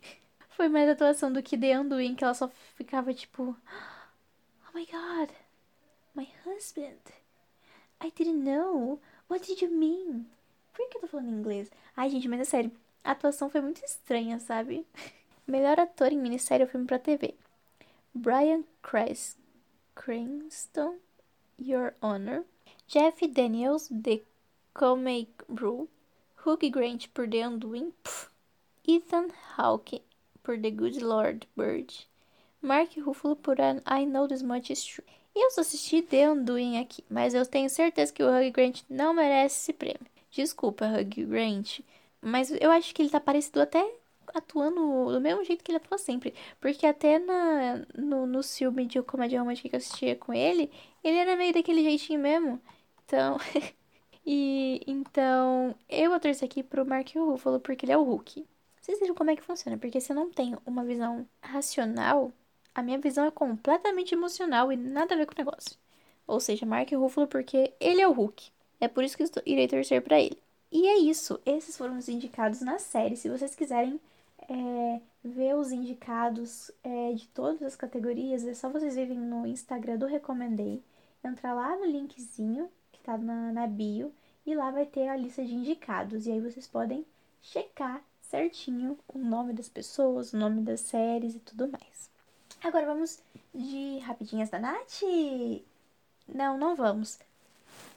Foi 0.49 0.69
mais 0.69 0.87
atuação 0.87 1.33
do 1.33 1.41
que 1.41 1.57
The 1.57 1.79
Undoing, 1.79 2.13
que 2.13 2.23
ela 2.23 2.35
só 2.35 2.47
ficava 2.75 3.11
tipo. 3.11 3.57
Oh 4.67 4.77
my 4.77 4.85
god. 4.85 5.31
My 6.13 6.29
husband. 6.45 7.01
I 7.99 8.11
didn't 8.15 8.43
know. 8.47 9.01
What 9.27 9.47
did 9.47 9.63
you 9.63 9.71
mean? 9.71 10.27
Por 10.73 10.87
que 10.87 10.97
eu 10.97 11.01
tô 11.01 11.07
falando 11.07 11.29
em 11.29 11.39
inglês? 11.39 11.71
Ai, 11.97 12.11
gente, 12.11 12.27
mas 12.27 12.41
é 12.41 12.43
sério. 12.43 12.71
A 13.03 13.13
atuação 13.13 13.49
foi 13.49 13.61
muito 13.61 13.83
estranha, 13.83 14.39
sabe? 14.39 14.85
Melhor 15.47 15.79
ator 15.79 16.11
em 16.11 16.19
minissérie 16.19 16.63
ou 16.63 16.69
filme 16.69 16.85
pra 16.85 16.99
TV. 16.99 17.33
Brian 18.13 18.63
Cres 18.83 19.35
Cranston, 19.95 20.97
Your 21.59 21.95
Honor. 21.99 22.43
Jeff 22.87 23.27
Daniels, 23.27 23.89
The 23.89 24.21
Comey 24.75 25.29
Rule. 25.49 25.89
Hugh 26.45 26.69
Grant 26.69 27.07
por 27.13 27.27
The 27.27 27.47
Undoing. 27.47 27.93
Ethan 28.85 29.29
Hawke 29.57 30.01
por 30.43 30.57
The 30.57 30.71
Good 30.71 30.99
Lord 30.99 31.47
Bird. 31.55 32.05
Mark 32.61 32.89
Ruffalo 32.97 33.35
por 33.35 33.57
I 33.59 34.05
Know 34.05 34.27
This 34.27 34.41
Much 34.41 34.69
Is 34.69 34.83
True. 34.83 35.05
Eu 35.33 35.49
só 35.51 35.61
assisti 35.61 36.01
The 36.01 36.29
Undoing 36.31 36.79
aqui, 36.79 37.03
mas 37.09 37.33
eu 37.33 37.45
tenho 37.45 37.69
certeza 37.69 38.11
que 38.11 38.21
o 38.21 38.27
Hugh 38.27 38.51
Grant 38.51 38.81
não 38.89 39.13
merece 39.13 39.55
esse 39.61 39.73
prêmio. 39.73 40.05
Desculpa, 40.31 40.85
Hugh 40.85 41.27
Grant, 41.27 41.79
mas 42.21 42.51
eu 42.51 42.71
acho 42.71 42.93
que 42.93 43.01
ele 43.01 43.09
tá 43.09 43.21
parecido 43.21 43.61
até 43.61 43.81
atuando 44.33 45.11
do 45.11 45.21
mesmo 45.21 45.43
jeito 45.45 45.63
que 45.63 45.71
ele 45.71 45.77
atua 45.77 45.97
sempre. 45.97 46.33
Porque 46.59 46.85
até 46.85 47.19
na, 47.19 47.85
no, 47.95 48.25
no 48.25 48.43
filme 48.43 48.85
de 48.85 49.01
comédia 49.01 49.39
romântica 49.39 49.69
que 49.69 49.75
eu 49.75 49.79
assistia 49.79 50.15
com 50.15 50.33
ele, 50.33 50.69
ele 51.03 51.17
era 51.17 51.37
meio 51.37 51.53
daquele 51.53 51.83
jeitinho 51.83 52.19
mesmo. 52.19 52.61
Então. 53.05 53.37
e 54.25 54.81
então, 54.87 55.75
eu 55.89 56.09
vou 56.09 56.19
torcer 56.19 56.45
aqui 56.45 56.63
pro 56.63 56.85
Mark 56.85 57.09
Ruffalo 57.15 57.59
porque 57.59 57.85
ele 57.85 57.91
é 57.91 57.97
o 57.97 58.03
Hulk. 58.03 58.45
Vocês 58.81 58.99
viram 58.99 59.15
como 59.15 59.31
é 59.31 59.35
que 59.35 59.43
funciona? 59.43 59.77
Porque 59.77 60.01
se 60.01 60.11
eu 60.11 60.15
não 60.15 60.29
tenho 60.29 60.61
uma 60.65 60.83
visão 60.83 61.27
racional, 61.41 62.31
a 62.75 62.81
minha 62.81 62.97
visão 62.97 63.25
é 63.25 63.31
completamente 63.31 64.13
emocional 64.13 64.71
e 64.71 64.77
nada 64.77 65.13
a 65.13 65.17
ver 65.17 65.25
com 65.25 65.33
o 65.33 65.37
negócio. 65.37 65.77
Ou 66.27 66.39
seja, 66.39 66.65
Mark 66.65 66.91
Ruffalo 66.91 67.27
porque 67.27 67.73
ele 67.79 68.01
é 68.01 68.07
o 68.07 68.11
Hulk. 68.11 68.51
É 68.79 68.87
por 68.87 69.03
isso 69.03 69.15
que 69.15 69.23
eu 69.23 69.29
irei 69.45 69.67
torcer 69.67 70.01
para 70.01 70.19
ele. 70.19 70.37
E 70.71 70.87
é 70.87 70.97
isso. 70.97 71.39
Esses 71.45 71.77
foram 71.77 71.97
os 71.97 72.09
indicados 72.09 72.61
na 72.61 72.79
série. 72.79 73.15
Se 73.15 73.29
vocês 73.29 73.55
quiserem 73.55 73.99
é, 74.49 75.01
ver 75.23 75.55
os 75.55 75.71
indicados 75.71 76.71
é, 76.83 77.13
de 77.13 77.27
todas 77.29 77.61
as 77.61 77.75
categorias, 77.75 78.45
é 78.45 78.53
só 78.53 78.69
vocês 78.69 78.97
irem 78.97 79.19
no 79.19 79.45
Instagram 79.45 79.97
do 79.97 80.05
Recomendei, 80.05 80.83
entrar 81.23 81.53
lá 81.53 81.77
no 81.77 81.85
linkzinho 81.85 82.69
tá 83.03 83.17
na, 83.17 83.51
na 83.51 83.67
bio 83.67 84.13
e 84.45 84.55
lá 84.55 84.71
vai 84.71 84.85
ter 84.85 85.07
a 85.07 85.15
lista 85.15 85.43
de 85.43 85.53
indicados. 85.53 86.25
E 86.25 86.31
aí 86.31 86.39
vocês 86.39 86.67
podem 86.67 87.05
checar 87.41 88.03
certinho 88.21 88.97
o 89.13 89.19
nome 89.19 89.53
das 89.53 89.69
pessoas, 89.69 90.33
o 90.33 90.37
nome 90.37 90.61
das 90.61 90.81
séries 90.81 91.35
e 91.35 91.39
tudo 91.39 91.67
mais. 91.67 92.09
Agora 92.63 92.85
vamos 92.85 93.21
de 93.53 93.99
rapidinhas 93.99 94.49
da 94.49 94.59
Nath? 94.59 95.01
Não, 96.27 96.57
não 96.57 96.75
vamos. 96.75 97.19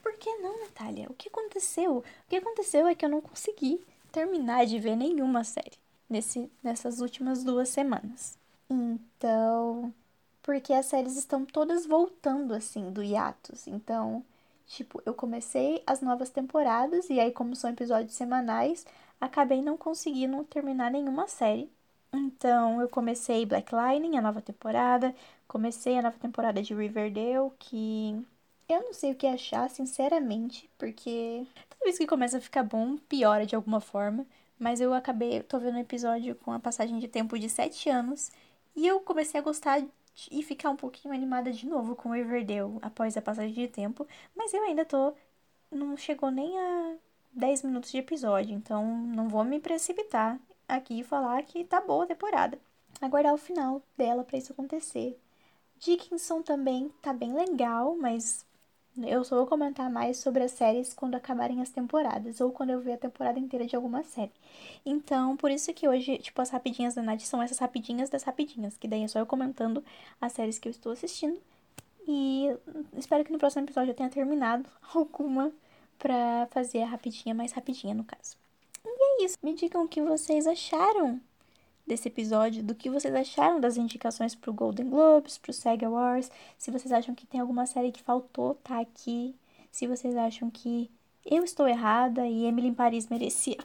Por 0.03 0.13
que 0.15 0.37
não, 0.39 0.61
Natália? 0.61 1.07
O 1.09 1.15
que 1.15 1.29
aconteceu? 1.29 1.99
O 1.99 2.05
que 2.29 2.37
aconteceu 2.37 2.87
é 2.87 2.95
que 2.95 3.05
eu 3.05 3.09
não 3.09 3.21
consegui 3.21 3.85
terminar 4.13 4.67
de 4.67 4.79
ver 4.79 4.97
nenhuma 4.97 5.45
série 5.45 5.79
nesse, 6.09 6.51
nessas 6.63 7.01
últimas 7.01 7.45
duas 7.45 7.69
semanas. 7.69 8.39
Então, 8.69 9.93
porque 10.43 10.73
as 10.73 10.87
séries 10.87 11.17
estão 11.17 11.45
todas 11.45 11.87
voltando 11.87 12.55
assim 12.55 12.91
do 12.91 13.03
hiatus. 13.03 13.67
Então, 13.67 14.25
tipo, 14.67 15.03
eu 15.07 15.15
comecei 15.15 15.83
as 15.87 16.01
novas 16.01 16.31
temporadas 16.31 17.09
e 17.11 17.21
aí 17.21 17.33
como 17.33 17.57
são 17.57 17.71
episódios 17.71 18.15
semanais, 18.15 18.87
acabei 19.21 19.63
não 19.63 19.77
conseguindo 19.77 20.43
terminar 20.45 20.91
nenhuma 20.91 21.29
série. 21.29 21.71
Então, 22.13 22.81
eu 22.81 22.89
comecei 22.89 23.45
Black 23.47 23.75
Lightning, 23.75 24.17
a 24.17 24.23
nova 24.23 24.41
temporada, 24.41 25.15
comecei 25.47 25.99
a 25.99 26.03
nova 26.03 26.19
temporada 26.19 26.63
de 26.63 26.75
Riverdale, 26.75 27.51
que 27.59 28.25
eu 28.69 28.83
não 28.83 28.93
sei 28.93 29.13
o 29.13 29.15
que 29.15 29.27
achar, 29.27 29.69
sinceramente, 29.71 30.69
porque 30.79 31.47
toda 31.69 31.85
vez 31.85 31.99
que 31.99 32.07
começa 32.07 32.39
a 32.39 32.41
ficar 32.41 32.63
bom, 32.65 32.97
piora 33.09 33.47
de 33.47 33.55
alguma 33.55 33.81
forma. 33.81 34.27
Mas 34.59 34.81
eu 34.81 34.95
acabei, 34.95 35.43
tô 35.43 35.59
vendo 35.59 35.77
um 35.77 35.81
episódio 35.81 36.35
com 36.37 36.53
a 36.53 36.59
passagem 36.59 36.99
de 36.99 37.09
tempo 37.09 37.39
de 37.39 37.49
7 37.49 37.91
anos 37.91 38.31
e 38.75 38.87
eu 38.87 39.01
comecei 39.01 39.39
a 39.39 39.43
gostar 39.43 39.83
e 40.31 40.43
ficar 40.43 40.71
um 40.71 40.77
pouquinho 40.77 41.15
animada 41.15 41.53
de 41.53 41.67
novo 41.67 41.95
com 41.95 42.11
Riverdale 42.11 42.79
após 42.83 43.17
a 43.17 43.23
passagem 43.23 43.55
de 43.55 43.69
tempo. 43.69 44.07
Mas 44.35 44.53
eu 44.55 44.63
ainda 44.65 44.85
tô. 44.85 45.15
Não 45.71 45.97
chegou 45.97 46.31
nem 46.31 46.59
a 46.59 46.95
10 47.33 47.63
minutos 47.63 47.91
de 47.91 47.99
episódio, 47.99 48.55
então 48.55 48.85
não 48.87 49.29
vou 49.29 49.45
me 49.45 49.61
precipitar 49.61 50.39
aqui 50.69 51.01
e 51.01 51.05
falar 51.05 51.43
que 51.43 51.65
tá 51.65 51.81
boa 51.81 52.05
a 52.05 52.07
temporada. 52.07 52.59
Aguardar 53.01 53.35
o 53.35 53.39
final 53.39 53.83
dela 53.97 54.25
para 54.25 54.39
isso 54.39 54.53
acontecer. 54.53 55.19
Dickinson 55.79 56.41
também 56.43 56.91
tá 57.03 57.13
bem 57.13 57.35
legal, 57.35 57.97
mas 57.97 58.45
eu 59.05 59.25
só 59.25 59.37
vou 59.37 59.47
comentar 59.47 59.91
mais 59.91 60.19
sobre 60.19 60.43
as 60.43 60.53
séries 60.53 60.95
quando 60.95 61.15
acabarem 61.15 61.61
as 61.61 61.71
temporadas, 61.71 62.41
ou 62.41 62.51
quando 62.51 62.71
eu 62.71 62.81
ver 62.81 62.93
a 62.93 62.99
temporada 62.99 63.39
inteira 63.39 63.67
de 63.67 63.77
alguma 63.77 64.03
série. 64.03 64.33
Então, 64.85 65.37
por 65.37 65.51
isso 65.51 65.73
que 65.75 65.89
hoje, 65.89 66.19
tipo, 66.19 66.41
as 66.41 66.51
rapidinhas 66.51 66.95
da 66.95 67.03
Nath 67.03 67.21
são 67.21 67.43
essas 67.43 67.59
rapidinhas 67.59 68.09
das 68.09 68.23
rapidinhas, 68.23 68.77
que 68.77 68.89
daí 68.89 69.03
é 69.03 69.09
só 69.09 69.19
eu 69.19 69.27
comentando 69.27 69.85
as 70.21 70.33
séries 70.33 70.59
que 70.59 70.69
eu 70.69 70.71
estou 70.71 70.93
assistindo. 70.93 71.39
E 72.09 72.49
espero 72.97 73.25
que 73.25 73.33
no 73.33 73.39
próximo 73.39 73.65
episódio 73.65 73.91
eu 73.91 73.95
tenha 73.95 74.09
terminado 74.09 74.69
alguma 74.95 75.53
pra 75.99 76.47
fazer 76.51 76.83
a 76.83 76.87
rapidinha 76.87 77.35
mais 77.35 77.53
rapidinha, 77.53 77.95
no 77.95 78.05
caso. 78.05 78.37
E 78.85 79.23
é 79.23 79.25
isso. 79.25 79.37
Me 79.43 79.55
digam 79.55 79.85
o 79.85 79.89
que 79.89 80.01
vocês 80.01 80.47
acharam 80.47 81.21
desse 81.87 82.09
episódio, 82.09 82.63
do 82.63 82.75
que 82.75 82.91
vocês 82.91 83.15
acharam 83.15 83.61
das 83.61 83.77
indicações 83.77 84.35
pro 84.35 84.53
Golden 84.53 84.89
Globes, 84.89 85.39
pro 85.39 85.53
SAG 85.53 85.85
Awards, 85.85 86.31
se 86.59 86.71
vocês 86.71 86.93
acham 86.93 87.15
que 87.15 87.27
tem 87.27 87.41
alguma 87.41 87.67
série 87.67 87.93
que 87.93 88.03
faltou 88.03 88.55
tá 88.57 88.81
aqui, 88.81 89.35
se 89.71 89.87
vocês 89.87 90.17
acham 90.17 90.51
que 90.51 90.91
eu 91.25 91.45
estou 91.45 91.69
errada 91.69 92.27
e 92.27 92.45
Emily 92.45 92.69
em 92.69 92.75
Paris 92.75 93.09
merecia 93.09 93.59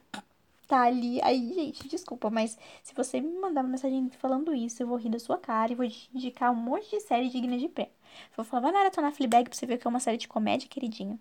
tá 0.71 0.83
ali. 0.83 1.21
Aí, 1.21 1.53
gente, 1.53 1.85
desculpa, 1.89 2.29
mas 2.29 2.57
se 2.81 2.93
você 2.95 3.19
me 3.19 3.37
mandar 3.37 3.61
uma 3.61 3.71
mensagem 3.71 4.09
falando 4.11 4.55
isso, 4.55 4.81
eu 4.81 4.87
vou 4.87 4.97
rir 4.97 5.09
da 5.09 5.19
sua 5.19 5.37
cara 5.37 5.73
e 5.73 5.75
vou 5.75 5.85
indicar 6.15 6.49
um 6.51 6.55
monte 6.55 6.89
de 6.91 7.01
série 7.01 7.29
digna 7.29 7.57
de 7.57 7.67
prêmio. 7.67 7.91
Vou 8.37 8.45
falar, 8.45 8.61
vai 8.63 8.71
maratonar 8.71 9.11
Fleabag 9.11 9.49
pra 9.49 9.57
você 9.57 9.65
ver 9.65 9.77
que 9.77 9.85
é 9.85 9.89
uma 9.89 9.99
série 9.99 10.17
de 10.17 10.29
comédia, 10.29 10.69
queridinho. 10.69 11.19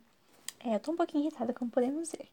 É, 0.60 0.76
eu 0.76 0.80
tô 0.80 0.92
um 0.92 0.96
pouquinho 0.96 1.24
irritada, 1.24 1.52
como 1.52 1.70
podemos 1.70 2.12
ver. 2.12 2.28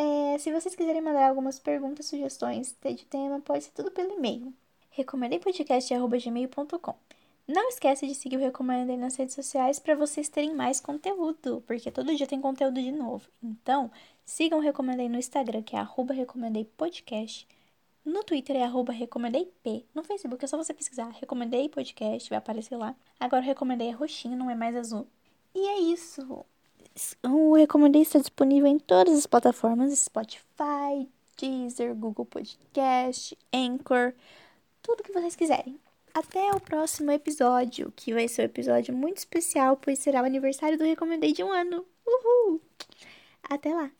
É, 0.00 0.38
se 0.38 0.52
vocês 0.52 0.76
quiserem 0.76 1.02
mandar 1.02 1.28
algumas 1.28 1.58
perguntas, 1.58 2.06
sugestões 2.06 2.72
de 2.80 3.04
tema, 3.04 3.40
pode 3.40 3.64
ser 3.64 3.72
tudo 3.72 3.90
pelo 3.90 4.12
e-mail. 4.12 4.54
recomendempodcast.gmail.com 4.90 6.94
Não 7.48 7.68
esquece 7.68 8.06
de 8.06 8.14
seguir 8.14 8.36
o 8.36 8.40
Recomendei 8.40 8.96
nas 8.96 9.16
redes 9.16 9.34
sociais 9.34 9.80
para 9.80 9.96
vocês 9.96 10.28
terem 10.28 10.54
mais 10.54 10.80
conteúdo, 10.80 11.64
porque 11.66 11.90
todo 11.90 12.14
dia 12.14 12.28
tem 12.28 12.40
conteúdo 12.40 12.80
de 12.80 12.92
novo. 12.92 13.28
Então, 13.42 13.90
sigam 14.24 14.60
o 14.60 14.62
Recomendei 14.62 15.08
no 15.08 15.18
Instagram, 15.18 15.64
que 15.64 15.74
é 15.74 15.80
arroba 15.80 16.14
recomendeipodcast. 16.14 17.48
No 18.04 18.22
Twitter 18.22 18.54
é 18.54 18.62
arroba 18.62 18.92
recomendeip. 18.92 19.84
No 19.92 20.04
Facebook 20.04 20.44
é 20.44 20.48
só 20.48 20.56
você 20.56 20.72
pesquisar 20.72 21.08
Recomendei 21.08 21.68
Podcast, 21.68 22.30
vai 22.30 22.38
aparecer 22.38 22.76
lá. 22.76 22.94
Agora 23.18 23.42
o 23.42 23.44
Recomendei 23.44 23.88
é 23.88 23.92
roxinho, 23.92 24.38
não 24.38 24.48
é 24.48 24.54
mais 24.54 24.76
azul. 24.76 25.08
E 25.52 25.66
é 25.66 25.80
isso. 25.80 26.46
O 27.24 27.54
Recomendei 27.54 28.02
está 28.02 28.18
disponível 28.18 28.68
em 28.68 28.78
todas 28.78 29.16
as 29.16 29.26
plataformas: 29.26 29.96
Spotify, 29.98 31.08
Deezer, 31.36 31.94
Google 31.94 32.26
Podcast, 32.26 33.36
Anchor, 33.52 34.12
tudo 34.82 35.02
que 35.02 35.12
vocês 35.12 35.36
quiserem. 35.36 35.78
Até 36.14 36.50
o 36.50 36.60
próximo 36.60 37.10
episódio, 37.10 37.92
que 37.94 38.12
vai 38.12 38.26
ser 38.26 38.42
um 38.42 38.44
episódio 38.46 38.94
muito 38.94 39.18
especial, 39.18 39.76
pois 39.76 39.98
será 39.98 40.22
o 40.22 40.26
aniversário 40.26 40.76
do 40.76 40.84
Recomendei 40.84 41.32
de 41.32 41.44
um 41.44 41.52
ano. 41.52 41.84
Uhul! 42.06 42.60
Até 43.48 43.72
lá! 43.72 43.90